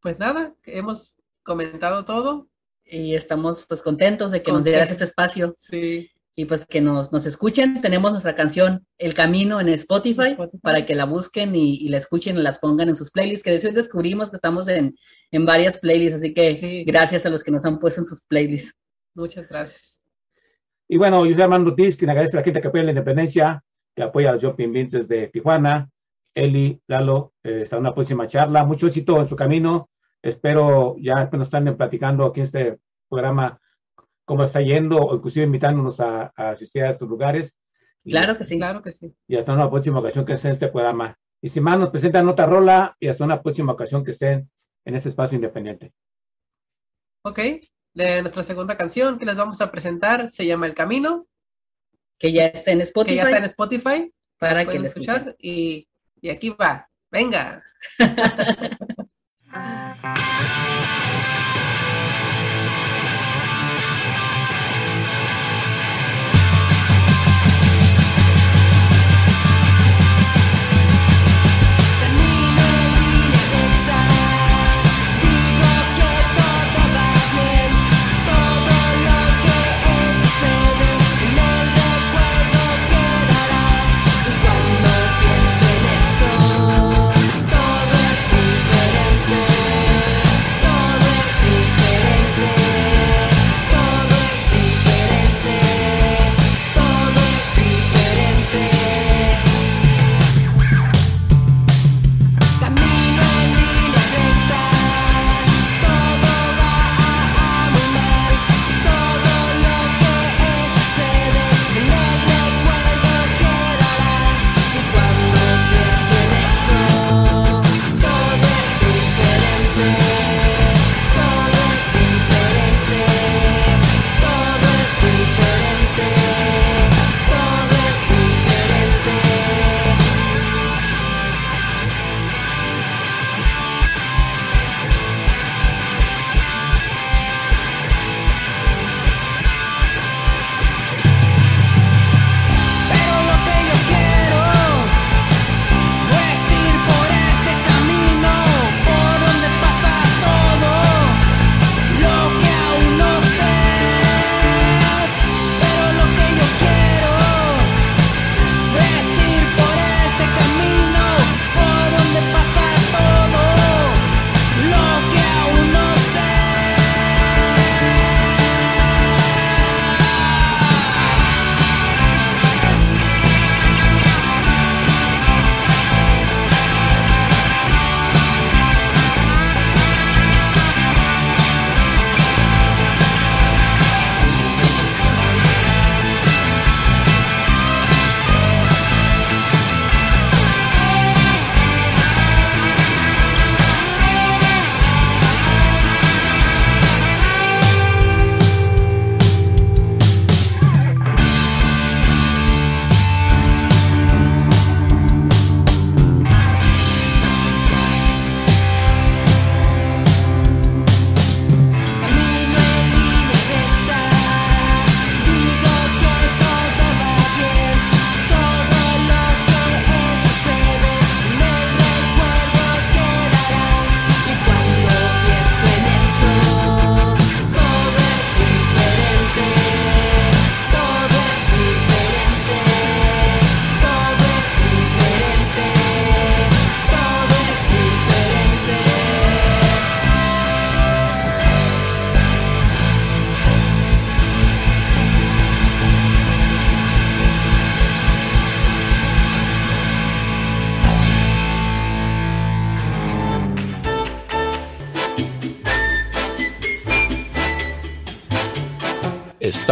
[0.00, 2.48] Pues nada, hemos comentado todo.
[2.84, 5.54] Y estamos pues contentos de que nos dieras este espacio.
[5.56, 7.80] Sí y pues que nos, nos escuchen.
[7.80, 12.42] Tenemos nuestra canción El Camino en Spotify, para que la busquen y, la escuchen y
[12.42, 14.96] las pongan en sus playlists, que de hecho descubrimos que estamos en,
[15.30, 18.74] en varias playlists, así que gracias a los que nos han puesto en sus playlists.
[19.14, 20.00] Muchas gracias.
[20.88, 23.62] Y bueno, yo soy Armando Ortiz, quien agradece a la gente que apoya la independencia,
[23.94, 25.88] que apoya a los Shopping Beans desde Tijuana.
[26.34, 28.64] Eli, Lalo, eh, hasta una próxima charla.
[28.64, 29.90] Mucho éxito en su camino.
[30.22, 33.60] Espero ya que nos están platicando aquí en este programa
[34.24, 37.56] cómo está yendo, o inclusive invitándonos a, asistir a estos lugares.
[38.04, 39.14] Claro que sí, claro que sí.
[39.28, 41.16] Y hasta una próxima ocasión que estén en este programa.
[41.40, 44.50] Y si más nos presentan otra rola y hasta una próxima ocasión que estén
[44.84, 45.92] en este espacio independiente.
[47.24, 47.38] Ok,
[47.94, 51.26] de nuestra segunda canción que les vamos a presentar se llama El Camino.
[52.18, 53.10] Que ya está en Spotify.
[53.10, 54.14] Que ya está en Spotify.
[54.38, 55.36] Para que escuchar.
[55.38, 55.88] Y,
[56.20, 56.88] y aquí va.
[57.10, 57.62] Venga.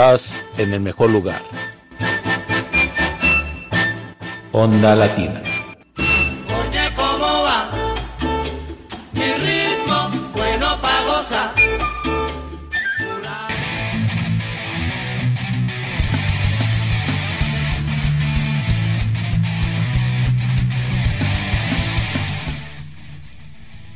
[0.00, 1.42] estás en el mejor lugar.
[4.50, 5.42] Onda Latina.
[5.98, 7.70] Oye, ¿cómo va?
[9.12, 11.52] Mi ritmo, bueno pa' gozar.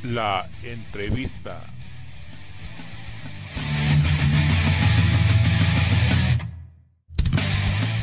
[0.03, 1.63] La entrevista.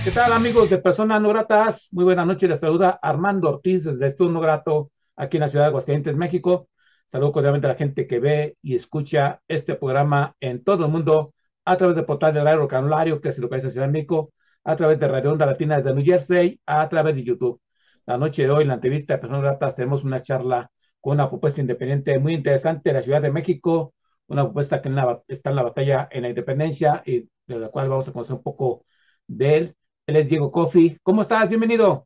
[0.03, 1.87] ¿Qué tal amigos de Personas No Gratas?
[1.91, 5.65] Muy buenas noches, les saluda Armando Ortiz desde Estudio No Grato aquí en la ciudad
[5.65, 6.69] de Aguascalientes, México.
[7.11, 11.35] Saludo cordialmente a la gente que ve y escucha este programa en todo el mundo
[11.65, 14.33] a través del portal de Radio Canulario, que el país de Ciudad de México,
[14.63, 17.61] a través de Radio Onda Latina desde New Jersey, a través de YouTube.
[18.07, 21.29] La noche de hoy, en la entrevista de Personas Gratas, tenemos una charla con una
[21.29, 23.93] propuesta independiente muy interesante de la Ciudad de México,
[24.27, 24.89] una propuesta que
[25.27, 28.43] está en la batalla en la independencia y de la cual vamos a conocer un
[28.43, 28.85] poco
[29.27, 29.75] de él.
[30.11, 30.97] Él es Diego Coffee.
[31.03, 31.47] ¿Cómo estás?
[31.47, 32.05] Bienvenido.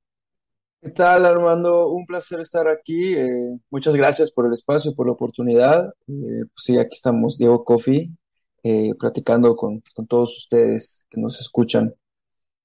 [0.80, 1.90] ¿Qué tal, Armando?
[1.90, 3.16] Un placer estar aquí.
[3.16, 5.88] Eh, muchas gracias por el espacio, por la oportunidad.
[6.08, 8.12] Eh, pues sí, aquí estamos, Diego Coffee,
[8.62, 11.96] eh, platicando con, con, todos ustedes que nos escuchan.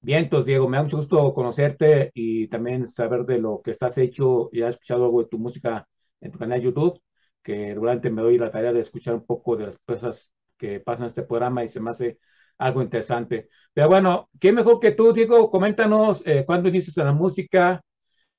[0.01, 3.97] Bien, entonces, Diego, me da mucho gusto conocerte y también saber de lo que estás
[3.97, 4.51] hecho.
[4.53, 5.87] Ya he escuchado algo de tu música
[6.19, 7.01] en tu canal de YouTube,
[7.41, 11.05] que regularmente me doy la tarea de escuchar un poco de las cosas que pasan
[11.05, 12.19] en este programa y se me hace
[12.61, 13.49] algo interesante.
[13.73, 15.49] Pero bueno, ¿qué mejor que tú, Diego?
[15.49, 17.81] Coméntanos eh, cuándo inicias la música,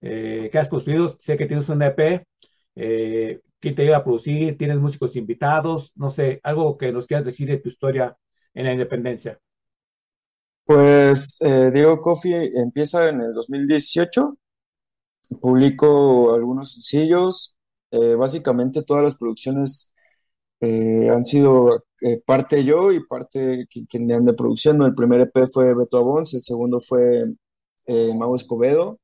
[0.01, 2.25] eh, qué has construido, sé que tienes un EP,
[2.77, 7.27] eh, quién te ayuda a producir, tienes músicos invitados, no sé, algo que nos quieras
[7.27, 8.17] decir de tu historia
[8.55, 9.39] en la independencia.
[10.65, 14.39] Pues Diego Coffee empieza en el 2018,
[15.41, 17.57] publico algunos sencillos,
[18.17, 19.92] básicamente todas las producciones
[20.63, 24.87] han sido eh, parte yo y parte quien, me ande produciendo.
[24.87, 27.25] El primer EP fue Beto Abons, el segundo fue
[27.87, 29.01] eh, Mau Escobedo.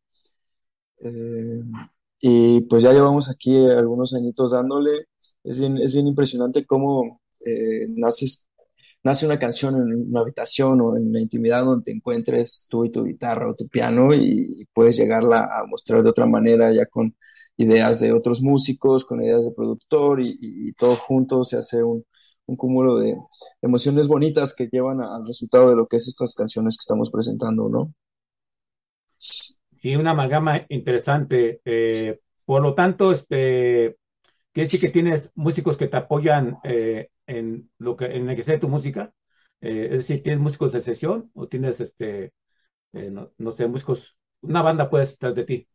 [1.01, 1.63] Eh,
[2.21, 5.07] y pues ya llevamos aquí algunos añitos dándole.
[5.45, 7.21] Es bien, es bien impresionante cómo
[7.97, 8.49] naces,
[9.05, 12.91] nace una canción en una habitación o en la intimidad donde te encuentres tú y
[12.91, 17.17] tu guitarra o tu piano y, puedes llegarla a mostrar de otra manera ya con
[17.59, 22.05] ideas de otros músicos, con ideas de productor y, y todo junto se hace un,
[22.57, 23.15] cúmulo de
[23.61, 27.69] emociones bonitas que llevan al resultado de lo que es estas canciones que estamos presentando,
[27.69, 27.93] ¿no?
[29.19, 31.61] Sí, una amalgama interesante.
[31.67, 33.99] Eh, por lo tanto, este,
[34.53, 38.45] quiere decir que tienes músicos que te apoyan eh, en lo que en el que
[38.45, 39.13] sea tu música.
[39.61, 42.33] Eh, es decir, tienes músicos de sesión o tienes, este,
[42.93, 45.69] no, no, sé, músicos, una banda puede estar de ti.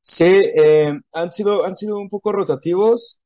[0.00, 0.24] Sí,
[1.12, 3.22] han sido, han sido un poco rotativos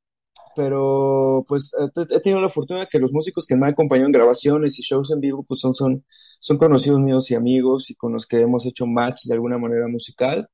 [0.56, 1.72] pero pues
[2.10, 4.82] he tenido la fortuna de que los músicos que me han acompañado en grabaciones y
[4.82, 6.04] shows en vivo pues son, son,
[6.40, 9.86] son conocidos míos y amigos y con los que hemos hecho match de alguna manera
[9.88, 10.48] musical.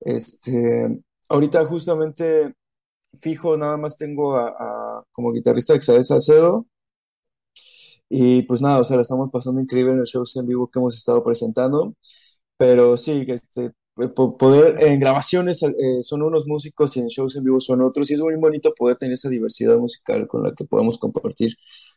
[0.00, 2.54] Este, ahorita justamente
[3.14, 6.66] fijo nada más tengo a, como guitarrista Exael Salcedo
[8.08, 10.78] y pues nada, o sea, la estamos pasando increíble en los shows en vivo que
[10.78, 11.94] hemos estado presentando,
[12.56, 15.72] pero sí, este, eh, poder en grabaciones eh,
[16.02, 18.96] son unos músicos y en shows en vivo son otros y es muy bonito poder
[18.96, 21.54] tener esa diversidad musical con la que podemos compartir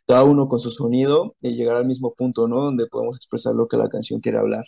[0.07, 2.63] cada uno con su sonido y llegar al mismo punto, ¿no?
[2.63, 4.63] Donde podemos expresar lo que la canción quiere hablar.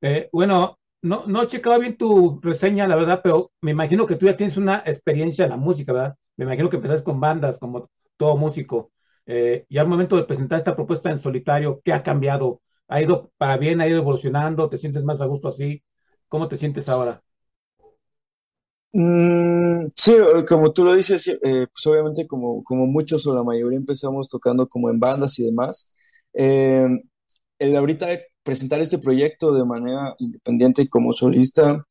[0.00, 4.16] Eh, bueno, no, no he checado bien tu reseña, la verdad, pero me imagino que
[4.16, 6.16] tú ya tienes una experiencia en la música, ¿verdad?
[6.36, 8.90] Me imagino que empezaste con bandas, como todo músico.
[9.26, 12.62] y al momento de presentar esta propuesta en solitario, ¿qué ha cambiado?
[12.88, 13.80] ¿Ha ido para bien?
[13.80, 14.68] ¿Ha ido evolucionando?
[14.70, 15.82] ¿Te sientes más a gusto así?
[16.28, 17.22] ¿Cómo te sientes ahora?
[18.92, 20.14] Mm, sí,
[20.48, 21.38] como tú lo dices, eh,
[21.72, 25.94] pues obviamente como, como muchos o la mayoría empezamos tocando como en bandas y demás.
[26.34, 26.88] Eh,
[27.60, 28.08] el ahorita
[28.44, 31.86] presentar este proyecto de manera independiente y como solista,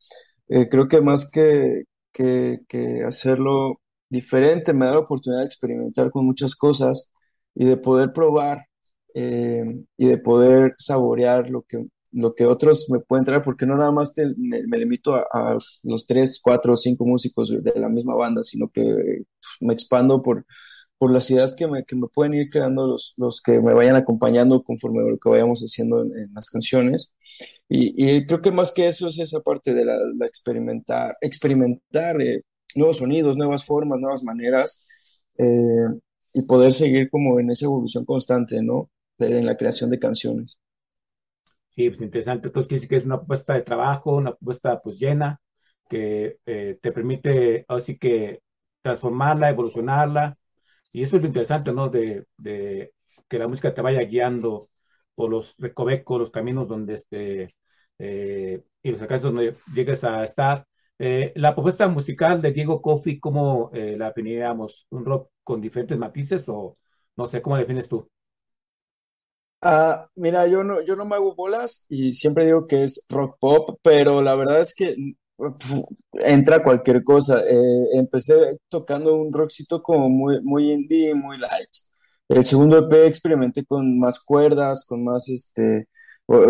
[0.50, 1.84] eh, creo que más que,
[2.14, 7.12] que, que hacerlo diferente, me da la oportunidad de experimentar con muchas cosas
[7.56, 8.67] y de poder probar
[9.20, 9.64] eh,
[9.98, 13.92] y de poder saborear lo que, lo que otros me pueden traer, porque no nada
[13.92, 18.84] más me, limito a, los tres, cuatro, cinco músicos de la misma banda, sino que
[18.84, 19.26] pues,
[19.62, 20.46] me expando por,
[21.00, 23.96] por las ideas que me, que me pueden ir creando los, los que me vayan
[23.96, 27.16] acompañando conforme a lo que vayamos haciendo en, las canciones.
[27.70, 29.98] Y, creo que más que eso es esa parte de la,
[30.28, 32.44] experimentar, experimentar eh,
[32.76, 34.88] nuevos sonidos, nuevas formas, nuevas maneras,
[35.40, 35.88] eh,
[36.34, 38.90] y poder seguir como en esa evolución constante, ¿no?
[39.20, 40.58] En la creación de canciones.
[41.78, 42.48] Sí, pues interesante.
[42.48, 45.40] Entonces, quiere decir que es una propuesta de trabajo, una propuesta pues llena,
[45.90, 48.42] que eh, te permite así que
[48.82, 50.38] transformarla, evolucionarla.
[50.92, 51.90] Y eso es lo interesante, ¿no?
[51.90, 52.26] De,
[53.30, 54.70] que la música te vaya guiando
[55.16, 57.50] por los recovecos, los caminos donde este,
[58.00, 60.66] eh, y los alcances donde llegues a estar.
[61.00, 64.88] Eh, la propuesta musical de Diego Coffey, ¿cómo la definiríamos?
[64.90, 66.78] ¿Un rock con diferentes matices o
[67.16, 68.10] no sé, cómo defines tú?
[69.62, 73.38] Ah, mira, yo no, yo no me hago bolas y siempre digo que es rock
[73.40, 74.96] pop, pero la verdad es que
[76.14, 77.42] entra cualquier cosa.
[77.50, 77.56] Eh,
[77.94, 78.36] empecé
[78.70, 81.70] tocando un rockcito como muy, muy indie, muy light.
[82.30, 85.88] El segundo EP experimenté con más cuerdas, con más este,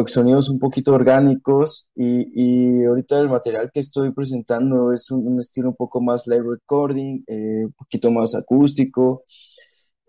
[0.07, 5.39] sonidos un poquito orgánicos y, y ahorita el material que estoy presentando es un, un
[5.39, 9.23] estilo un poco más live recording, eh, un poquito más acústico.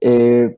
[0.01, 0.57] Eh,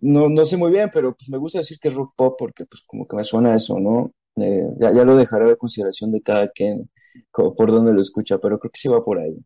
[0.00, 2.66] no, no sé muy bien, pero pues me gusta decir que es rock pop porque
[2.66, 4.12] pues como que me suena eso, ¿no?
[4.36, 6.90] Eh, ya, ya lo dejaré a consideración de cada quien
[7.32, 9.36] por dónde lo escucha, pero creo que sí va por ahí.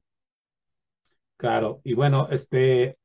[1.37, 2.99] Claro, y bueno, este,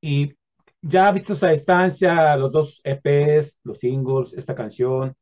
[0.00, 0.34] y
[0.82, 5.14] ya vistos a distancia los dos EPs, los singles, esta canción,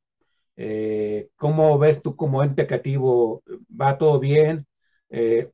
[0.57, 3.42] eh, ¿cómo ves tú como ente creativo?
[3.80, 4.66] ¿Va todo bien?
[5.11, 5.51] Eh,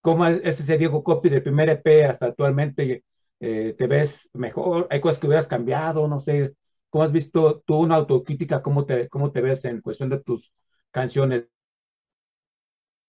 [0.00, 3.04] ¿cómo es ese Diego Copy del primer EP hasta actualmente?
[3.40, 4.86] Eh, ¿te ves mejor?
[4.90, 6.06] ¿Hay cosas que hubieras cambiado?
[6.08, 6.54] No sé,
[6.90, 8.62] ¿cómo has visto tú una autocrítica?
[8.62, 10.52] ¿Cómo te, cómo te ves en cuestión de tus
[10.90, 11.46] canciones?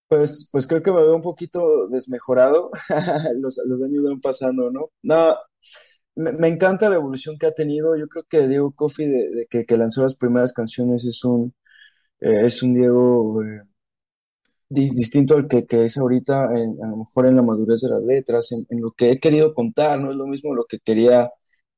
[0.07, 2.69] Pues, pues creo que me veo un poquito desmejorado.
[3.39, 4.91] Los, los años van pasando, ¿no?
[5.03, 5.35] No,
[6.15, 7.95] me, encanta la evolución que ha tenido.
[7.95, 11.53] Yo creo que Diego Coffey, de, que, que lanzó las primeras canciones, es un,
[12.21, 13.63] eh, es un Diego eh,
[14.73, 18.03] distinto al que, que es ahorita, en- a lo mejor en la madurez de las
[18.03, 19.99] letras, en, lo que he querido contar.
[20.01, 21.29] No es lo mismo lo que quería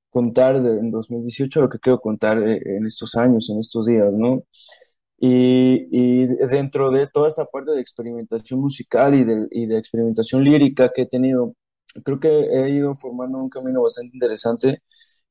[0.09, 3.85] contar de- en 2018 a lo que quiero contar eh, en estos años, en estos
[3.87, 4.43] días, ¿no?
[5.19, 10.43] Y, y dentro de toda esta parte de experimentación musical y de, y de experimentación
[10.43, 11.53] lírica que he tenido,
[12.03, 14.81] creo que he ido formando un camino bastante interesante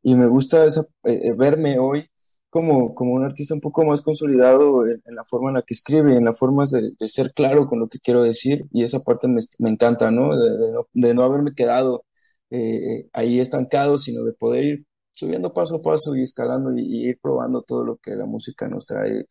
[0.03, 0.71] y me gusta eh,
[1.05, 2.07] eh, verme hoy
[2.53, 6.17] como, como un artista un poco más consolidado en, la forma en la que escribe,
[6.17, 9.41] en la forma de, ser claro con lo que quiero decir y esa parte me,
[9.59, 10.39] me encanta, ¿no?
[10.39, 12.05] De, no, de no haberme quedado
[12.51, 17.19] eh, ahí estancado, sino de poder ir subiendo paso a paso y escalando y, ir
[17.23, 19.27] probando todo lo que la música nos trae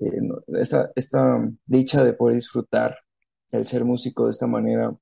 [0.00, 0.20] eh,
[0.58, 0.92] esta
[1.66, 2.96] dicha de poder disfrutar
[3.52, 4.96] el ser músico de esta manera,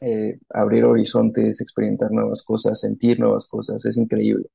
[0.00, 4.48] eh, abrir horizontes, experimentar nuevas cosas, sentir nuevas cosas, es increíble.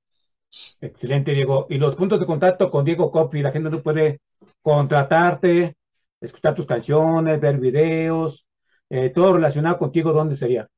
[0.82, 1.68] Excelente, Diego.
[1.70, 4.22] Y los puntos de contacto con Diego Coffey, la gente no puede
[4.62, 5.76] contratarte,
[6.22, 8.46] escuchar tus canciones, ver videos,
[8.90, 10.70] eh, todo relacionado contigo, ¿dónde sería?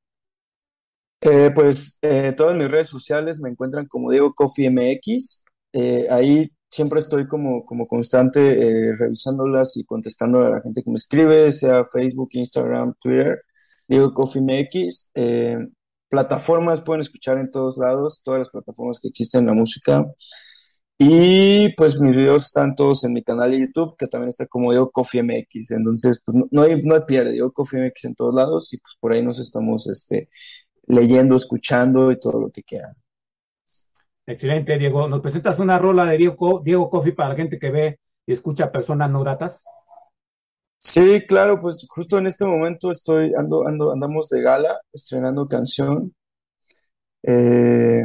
[1.21, 5.43] Eh, pues eh, todas mis redes sociales me encuentran como Diego Coffee MX.
[5.73, 10.97] Eh, ahí siempre estoy como, como constante revisándolas y contestando a la gente que me
[10.97, 13.41] escribe, sea Facebook, Instagram, Twitter,
[13.88, 15.11] Diego Coffee MX.
[16.10, 20.06] Plataformas pueden escuchar en todos lados, todas las plataformas que existen en la música.
[20.97, 24.72] Y pues mis videos están todos en mi canal de YouTube, que también está como
[24.72, 25.72] Diego Coffee MX.
[25.72, 28.95] Entonces, pues no, hay, no hay pierde, Diego Coffee MX en todos lados y pues
[28.99, 30.30] por ahí nos estamos este,
[30.88, 32.95] leyendo, escuchando y todo lo que quieran.
[34.26, 35.08] Excelente, Diego.
[35.08, 38.72] ¿Nos presentas una rola de Diego, Diego Coffey para la gente que ve y escucha
[38.72, 39.64] personas no gratas?
[40.90, 46.14] Sí, claro, pues justo en este momento estoy, ando, ando, andamos de gala, estrenando canción.
[47.24, 48.04] Eh,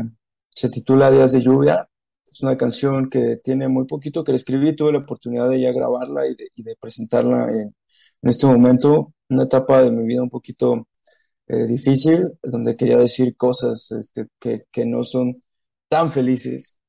[0.51, 1.89] se titula Días de Lluvia.
[2.33, 5.72] Es una canción que tiene muy poquito que la escribí, tuve la oportunidad de ya
[5.72, 7.74] grabarla y de, y de presentarla en,
[8.22, 10.87] en este momento, una etapa de mi vida un poquito
[11.49, 15.41] eh, difícil, donde quería decir cosas este, que, que no son
[15.91, 16.80] tan felices.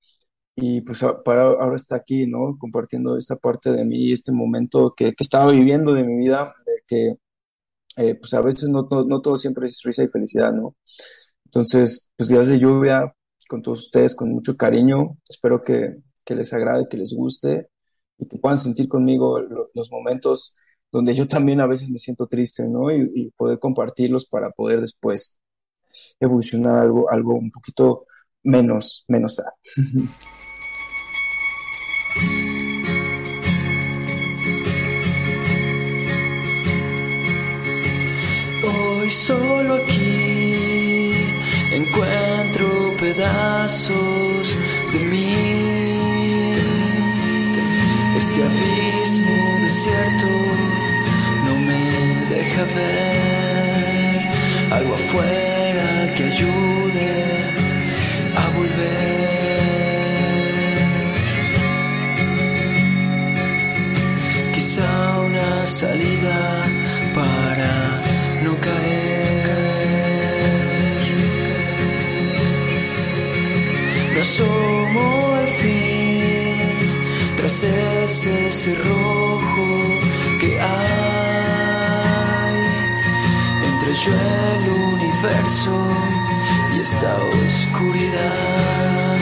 [0.56, 2.58] Y pues para ahora está aquí, ¿no?
[2.60, 6.74] Compartiendo esta parte de mí, este momento que, que estaba viviendo de mi vida, de
[6.88, 7.16] que
[7.98, 10.76] eh, pues a veces no, no, no todo siempre es risa y felicidad, ¿no?
[11.46, 13.14] Entonces, pues días de lluvia
[13.50, 15.18] con todos ustedes, con mucho cariño.
[15.30, 17.70] Espero que, que les agrade, que les guste
[18.20, 20.58] y que puedan sentir conmigo lo- los momentos
[20.92, 22.92] donde yo también a veces me siento triste, ¿no?
[22.92, 25.40] Y, y poder compartirlos para poder después
[26.20, 28.06] evolucionar algo, algo un poquito
[28.44, 29.46] menos, menos sad.
[39.12, 41.14] solo aquí
[41.72, 44.58] encuentro pedazos
[44.94, 46.54] de mí.
[48.16, 50.28] Este abismo desierto
[51.46, 54.30] no me deja ver
[54.72, 57.10] algo afuera que ayude
[58.36, 59.21] a volver.
[74.22, 76.58] Asomo al fin
[77.36, 80.00] tras ese cerrojo
[80.40, 82.56] que hay
[83.70, 84.14] entre yo
[84.54, 85.76] el universo
[86.72, 87.12] y esta
[87.46, 89.18] oscuridad.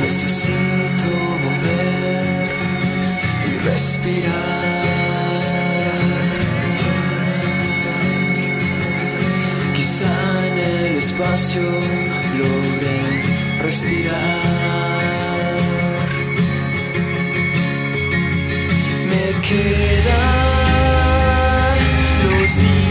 [0.00, 1.08] Necesito
[1.44, 2.48] volver
[3.48, 4.86] y respirar.
[9.74, 10.14] Quizá
[10.48, 11.62] en el espacio
[12.38, 14.16] logre respirar.
[19.10, 20.86] Me quedan
[22.22, 22.85] los días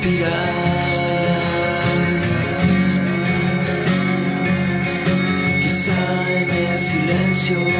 [0.00, 0.90] respirar.
[5.60, 7.79] Quizá en el silencio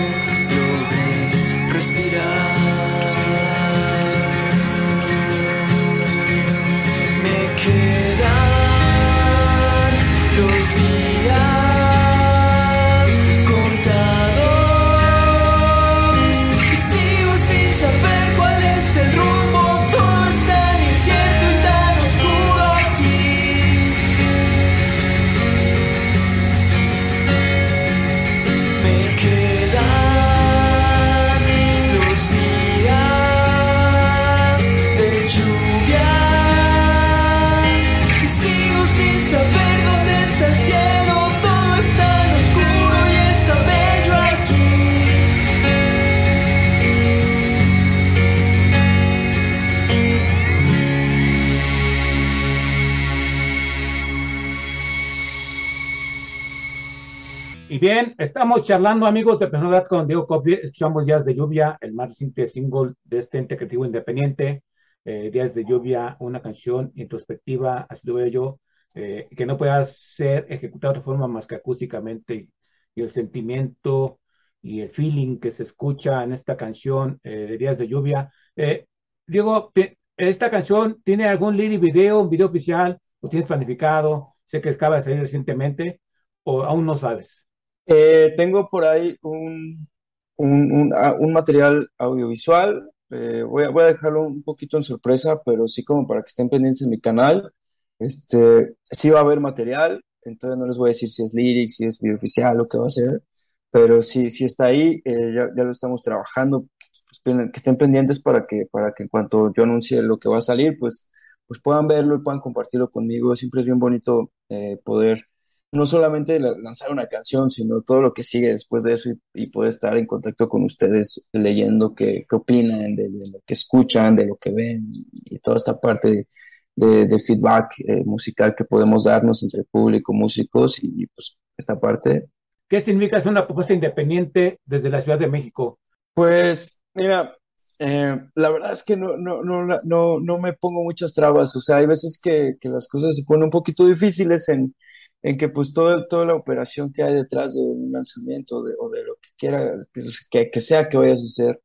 [58.51, 60.55] estamos charlando, amigos de Personalidad con Diego Coffee.
[60.55, 64.65] Escuchamos Días de Lluvia, el más reciente single de este ente creativo independiente.
[65.05, 68.61] Eh, Días de Lluvia, una canción introspectiva, así lo veo yo,
[68.97, 72.49] eh, que no pueda ser ejecutada de otra forma más que acústicamente.
[72.97, 74.19] Y, el sentimiento
[74.61, 78.33] y el feeling que se escucha en esta canción eh, de Días de Lluvia.
[78.57, 78.87] Eh,
[79.29, 79.71] Diego,
[80.17, 82.99] ¿esta canción tiene algún lyric video, un video oficial?
[83.23, 84.35] ¿Lo tienes planificado?
[84.45, 86.01] Sé que acaba de salir recientemente,
[86.43, 87.47] o aún no sabes.
[87.87, 89.89] Eh, tengo por ahí un,
[90.37, 92.91] un, un- ah, un material audiovisual.
[93.11, 96.29] eh, voy a, voy a dejarlo un poquito en sorpresa, pero sí como para que
[96.29, 97.53] estén pendientes en mi canal.
[97.99, 101.77] Este, sí va a haber material, entonces no les voy a decir si es lyrics,
[101.77, 103.23] si es video oficial o qué va a ser,
[103.71, 106.67] pero sí, sí está ahí, eh, ya, ya lo estamos trabajando.
[107.09, 107.21] Pues,
[107.53, 110.41] que estén pendientes para que, para que en cuanto yo anuncie lo que va a
[110.43, 111.09] salir, pues,
[111.47, 113.35] pues puedan verlo y puedan compartirlo conmigo.
[113.37, 115.25] Siempre es bien bonito eh, poder
[115.73, 119.21] no solamente la- lanzar una canción, sino todo lo que sigue después de eso y,
[119.45, 123.55] y poder estar en contacto con ustedes leyendo qué, qué opinan, de, de lo que
[123.55, 125.07] escuchan, de lo que ven y,
[125.37, 126.29] y toda esta parte de,
[126.77, 132.29] de- de feedback eh, musical que podemos darnos entre público, músicos y pues esta parte.
[132.69, 135.79] ¿Qué significa ser una propuesta independiente desde la Ciudad de México?
[136.15, 137.37] Pues mira,
[137.79, 141.77] eh, la verdad es que no, no, no, no me pongo muchas trabas, o sea,
[141.77, 144.75] hay veces que, que las cosas se ponen un poquito difíciles en,
[145.23, 148.89] en que pues todo, toda la operación que hay detrás de un lanzamiento de- o
[148.91, 151.63] de lo que quiera, pues, que, que sea que vayas a hacer,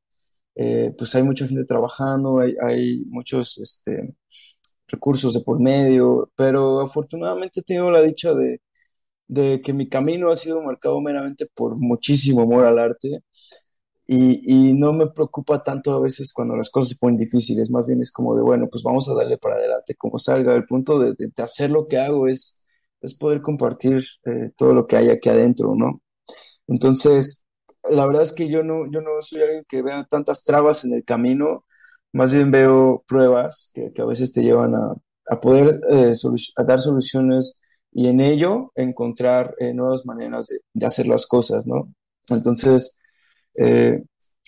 [0.56, 4.16] eh, pues hay mucha gente trabajando, hay, hay muchos este,
[4.88, 8.62] recursos de por medio, pero afortunadamente he tenido la dicha de,
[9.28, 13.22] de que mi camino ha sido marcado meramente por muchísimo amor al arte
[14.08, 17.88] y, y no me preocupa tanto a veces cuando las cosas se ponen difíciles, más
[17.88, 20.56] bien es como de, bueno, pues vamos a darle para adelante como salga.
[20.56, 22.65] El punto de- de hacer lo que hago es,
[23.06, 26.02] es poder compartir eh, todo lo que hay aquí adentro, ¿no?
[26.68, 27.46] Entonces,
[27.90, 30.94] la verdad es que yo no, yo no soy alguien que vea tantas trabas en
[30.94, 31.66] el camino,
[32.14, 34.94] más bien veo pruebas que, a veces te llevan a,
[35.28, 36.14] a poder eh,
[36.58, 41.94] a dar soluciones y en ello encontrar eh, nuevas maneras de, hacer las cosas, ¿no?
[42.30, 42.98] Entonces,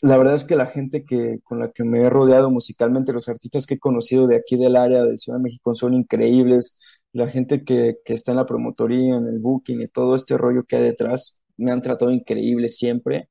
[0.01, 3.29] la verdad es que la gente que, con la que me he rodeado musicalmente, los
[3.29, 6.79] artistas que he conocido de aquí del área de Ciudad de México son increíbles.
[7.13, 10.65] La gente que, que está en la promotoría, en el booking y todo este rollo
[10.65, 13.29] que hay detrás, me han tratado increíble siempre.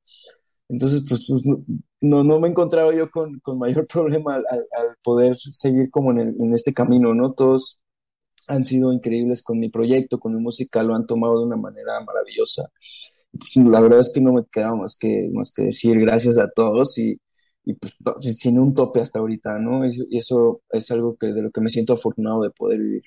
[0.69, 4.45] Entonces, pues, pues, no- no, me he encontrado yo con, con mayor problema al,
[5.03, 7.33] poder seguir como en, en este camino, ¿no?
[7.33, 7.79] Todos
[8.47, 12.01] han sido increíbles con mi proyecto, con mi música, lo han tomado de una manera
[12.05, 12.69] maravillosa.
[13.31, 16.49] Pues, la verdad es que no me queda más que, más que decir gracias a
[16.51, 17.19] todos y,
[17.65, 17.95] y pues,
[18.37, 19.85] sin un tope hasta ahorita, ¿no?
[19.87, 23.03] Y y eso es algo que, de lo que me siento afortunado de poder vivir.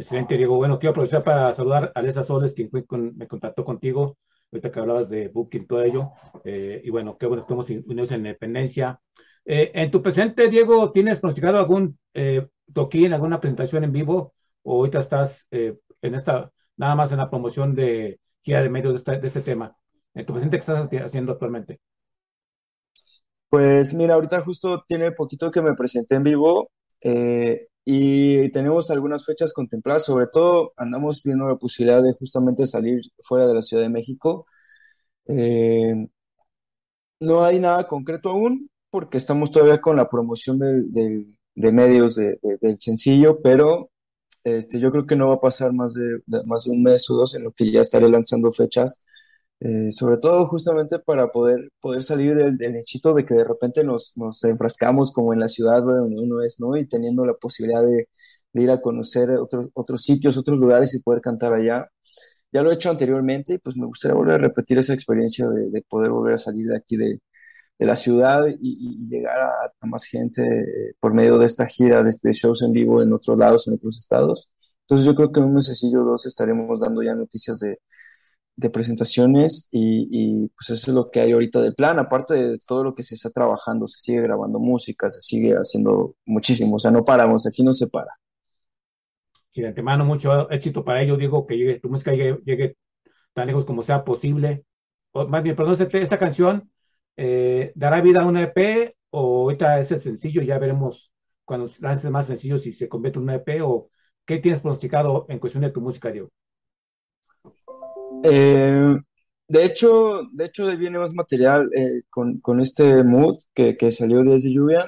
[0.00, 0.56] Excelente, Diego.
[0.56, 4.16] Bueno, quiero aprovechar para saludar a Alessa Soles, quien me contactó contigo,
[4.50, 6.12] ahorita que hablabas de Booking, todo ello.
[6.42, 8.98] Eh, y bueno, qué bueno estamos unidos en independencia.
[9.44, 14.32] Eh, en tu presente, Diego, ¿tienes pronosticado algún eh, toquín, alguna presentación en vivo?
[14.62, 19.04] ¿O ahorita estás eh, en esta, nada más en la promoción de gira de medios
[19.04, 19.76] de este tema?
[20.14, 21.78] En tu presente, ¿qué estás haciendo actualmente?
[23.50, 26.70] Pues mira, ahorita justo tiene poquito que me presenté en vivo
[27.02, 33.00] eh, y tenemos algunas fechas contempladas, sobre todo andamos viendo la posibilidad de justamente salir
[33.22, 34.46] fuera de la Ciudad de México.
[35.28, 36.08] Eh,
[37.20, 40.58] no hay nada concreto aún porque estamos todavía con la promoción
[41.54, 43.90] de medios de- de- del sencillo, pero
[44.44, 47.08] este, yo creo que no va a pasar más de, de- más de un mes
[47.10, 49.00] o dos en lo que ya estaré lanzando fechas
[49.60, 54.14] eh, sobre todo justamente para poder, poder salir del, del de que de repente nos,
[54.16, 56.76] nos enfrascamos como en la ciudad donde uno es, ¿no?
[56.76, 58.08] Y teniendo la posibilidad de,
[58.54, 61.88] ir a conocer otros, otros sitios, otros lugares y poder cantar allá.
[62.52, 65.70] Ya lo he hecho anteriormente y pues me gustaría volver a repetir esa experiencia de,
[65.70, 67.20] de poder volver a salir de aquí de,
[67.78, 69.38] la ciudad y, llegar
[69.80, 73.12] a, más gente eh, por medio de esta gira de, de shows en vivo en
[73.12, 74.50] otros lados, en otros estados.
[74.82, 77.78] Entonces yo creo que en un mesecillo o dos estaremos dando ya noticias de
[78.60, 82.84] de presentaciones y, pues eso es lo que hay ahorita de plan, aparte de todo
[82.84, 86.90] lo que se está trabajando, se sigue grabando música, se sigue haciendo muchísimo, o sea,
[86.90, 88.10] no paramos, aquí no se para.
[89.52, 92.76] Y de antemano, mucho éxito para ello, Diego, que tu música llegue, llegue
[93.32, 94.64] tan lejos como sea posible.
[95.12, 96.70] O, más bien, perdón, este- esta canción
[97.16, 101.12] eh, dará vida a una EP o ahorita es el sencillo, ya veremos
[101.44, 103.90] cuando lances más sencillos si se convierte en una EP o
[104.24, 106.30] qué tienes pronosticado en cuestión de tu música, Diego.
[108.22, 108.96] Eh,
[109.48, 114.22] de hecho, de hecho viene más material eh, con, con este mood que, que salió
[114.22, 114.86] desde Lluvia,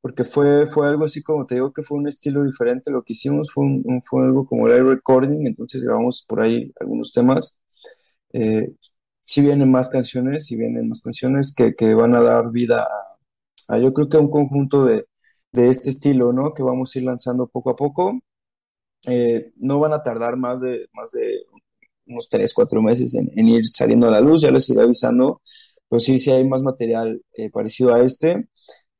[0.00, 3.14] porque fue, fue algo así como te digo que fue un estilo diferente, lo que
[3.14, 7.58] hicimos fue, un, un- fue algo como live recording, entonces grabamos por ahí algunos temas.
[8.32, 8.74] Eh,
[9.24, 12.88] sí vienen más canciones, sí vienen más canciones que, que van a dar vida
[13.68, 15.06] a, yo creo que a un conjunto de,
[15.52, 16.54] de este estilo, ¿no?
[16.54, 18.20] Que vamos a ir lanzando poco a poco.
[19.56, 21.44] No van a tardar más de, más de
[22.06, 25.42] unos tres, cuatro meses en, ir saliendo a la luz, ya les iré avisando,
[25.88, 28.48] pero sí, sí hay más material eh, parecido a este,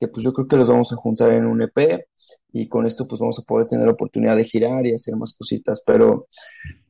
[0.01, 2.07] que pues yo creo que los vamos a juntar en un EP
[2.53, 5.83] y con esto pues vamos a poder tener oportunidad de girar y hacer más cositas,
[5.87, 6.27] pero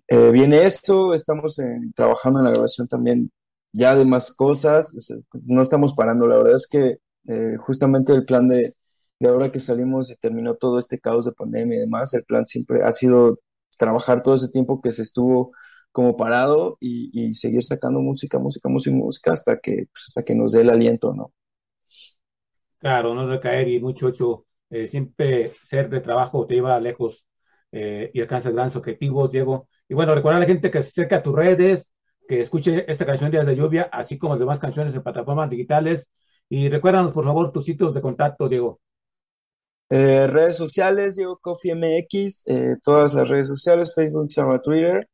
[0.09, 3.31] eh, viene esto, estamos en- trabajando en la grabación también
[3.73, 4.95] ya de más cosas,
[5.49, 6.99] no estamos parando, la verdad es que
[7.29, 8.75] eh, justamente el plan de,
[9.19, 12.47] de ahora que salimos y terminó todo este caos de pandemia y demás, el plan
[12.47, 13.41] siempre ha sido
[13.79, 15.53] trabajar todo ese tiempo que se estuvo
[15.93, 20.35] como parado y, y seguir sacando música, música, música, música hasta que, pues, hasta que
[20.35, 21.33] nos dé el aliento, ¿no?
[22.79, 27.25] Claro, no recaer y mucho hecho, eh, siempre ser de trabajo te lleva lejos
[27.71, 29.69] eh, y alcanzas grandes objetivos, Diego.
[29.89, 31.93] Y bueno, recuerda a la gente que se acerque a tus redes,
[32.29, 36.11] que escuche esta canción Días de Lluvia, así como las demás canciones en plataformas digitales.
[36.49, 38.81] Y recuérdanos, por favor, tus sitios de contacto, Diego.
[39.91, 45.09] Eh, redes sociales, Diego Coffee MX, eh, todas las redes sociales, Facebook, Instagram, Twitter,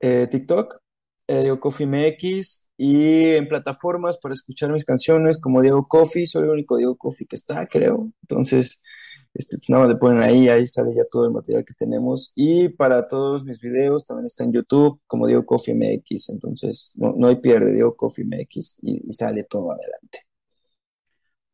[0.00, 0.80] eh, TikTok,
[1.26, 6.44] eh, Diego Coffee MX y en plataformas para escuchar mis canciones como Diego Coffee, soy
[6.44, 8.12] el único Diego Coffee que está, creo.
[8.22, 8.82] Entonces,
[9.34, 12.32] este, pues, nada más le ponen ahí, ahí sale ya todo el material que tenemos.
[12.36, 16.30] Y para todos mis videos también está en YouTube como Diego Coffee MX.
[16.30, 20.20] Entonces, no, no hay pierde, Diego Coffee MX y, sale todo adelante.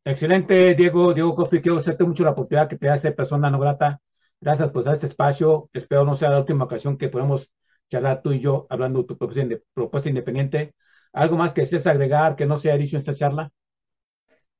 [0.03, 1.13] Excelente, Diego.
[1.13, 4.01] Diego Coffey, quiero agradecerte mucho la oportunidad que te hace persona no grata.
[4.39, 5.69] Gracias por dar este espacio.
[5.73, 7.51] Espero no sea la última ocasión que podamos
[7.91, 10.75] charlar tú y yo hablando de tu propuesta, inde- propuesta independiente.
[11.13, 13.51] ¿Algo más que desees agregar que no sea dicho en esta charla?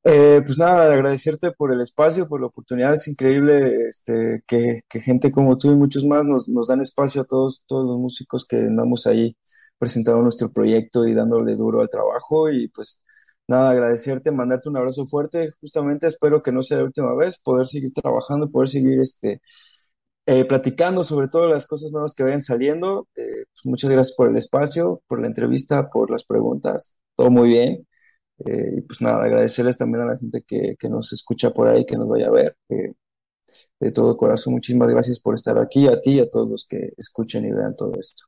[0.03, 2.93] Eh, pues nada, agradecerte por el espacio, por la oportunidad.
[2.95, 7.21] Es increíble este, que, que gente como tú y muchos más nos, nos dan espacio
[7.21, 9.37] a todos, todos los músicos que andamos ahí
[9.77, 12.49] presentando nuestro proyecto y dándole duro al trabajo.
[12.51, 12.99] Y pues
[13.47, 15.51] nada, agradecerte, mandarte un abrazo fuerte.
[15.61, 19.41] Justamente espero que no sea la última vez, poder seguir trabajando, poder seguir este,
[20.25, 23.07] eh, platicando sobre todo las cosas nuevas que vayan saliendo.
[23.15, 23.21] Eh,
[23.53, 26.97] pues muchas gracias por el espacio, por la entrevista, por las preguntas.
[27.15, 27.87] Todo muy bien.
[28.45, 31.85] Eh, y pues nada, agradecerles también a la gente que, que nos escucha por ahí,
[31.85, 32.55] que nos vaya a ver.
[32.69, 32.93] Eh,
[33.79, 36.93] de todo corazón, muchísimas gracias por estar aquí, a ti y a todos los que
[36.97, 38.25] escuchen y vean todo esto.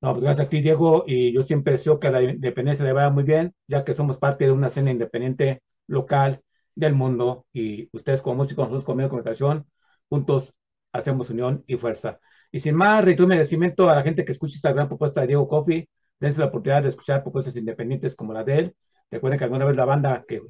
[0.00, 2.92] No, pues gracias a ti, Diego, y yo siempre deseo que a la independencia le
[2.92, 6.42] vaya muy bien, ya que somos parte de una escena independiente local
[6.74, 9.66] del mundo y ustedes como músicos, nosotros como comunicación,
[10.08, 10.54] juntos
[10.92, 12.20] hacemos unión y fuerza.
[12.50, 15.28] Y sin más, reitero mi agradecimiento a la gente que escucha esta gran propuesta de
[15.28, 15.88] Diego Coffee,
[16.20, 18.76] dense la oportunidad de escuchar propuestas independientes como la de él.
[19.10, 20.42] Recuerden que alguna vez la banda que,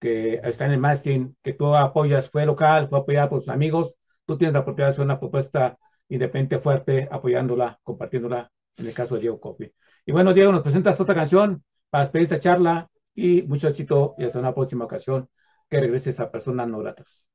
[0.00, 3.96] que está en el mastering, que tú apoyas, fue local, fue apoyada por sus amigos,
[4.26, 5.78] tú tienes la oportunidad de hacer una propuesta
[6.08, 9.72] independiente fuerte, apoyándola, compartiéndola, en el caso de Diego Coffee.
[10.04, 14.24] Y bueno, Diego, nos presentas otra canción para despedir esta charla y mucho éxito y
[14.24, 15.28] hasta una próxima ocasión
[15.68, 17.26] que regreses a personas no gratas.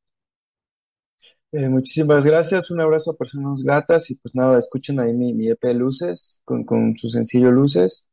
[1.53, 5.49] Eh, muchísimas gracias, un abrazo a personas gratas y pues nada, escuchen ahí mi, mi
[5.49, 8.09] EP Luces con, con su sencillo Luces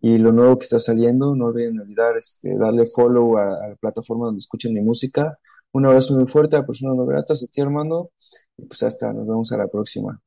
[0.00, 4.26] y lo nuevo que está saliendo, no olviden olvidar este, darle follow a, la plataforma
[4.26, 5.38] donde escuchen mi música.
[5.72, 8.10] Un abrazo muy fuerte a personas no gratas, a ti hermano,
[8.56, 10.20] y pues hasta, nos vemos a la próxima.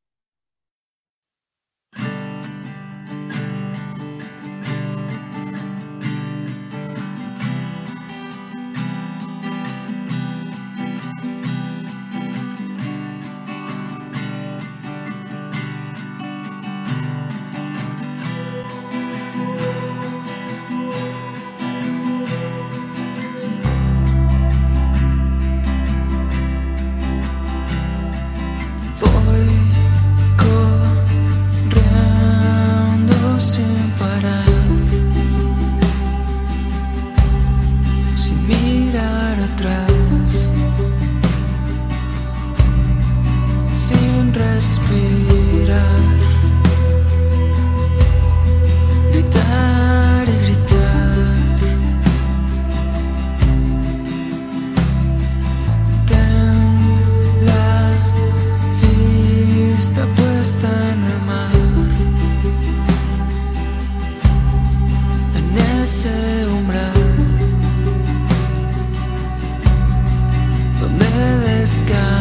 [71.91, 72.20] Descansar,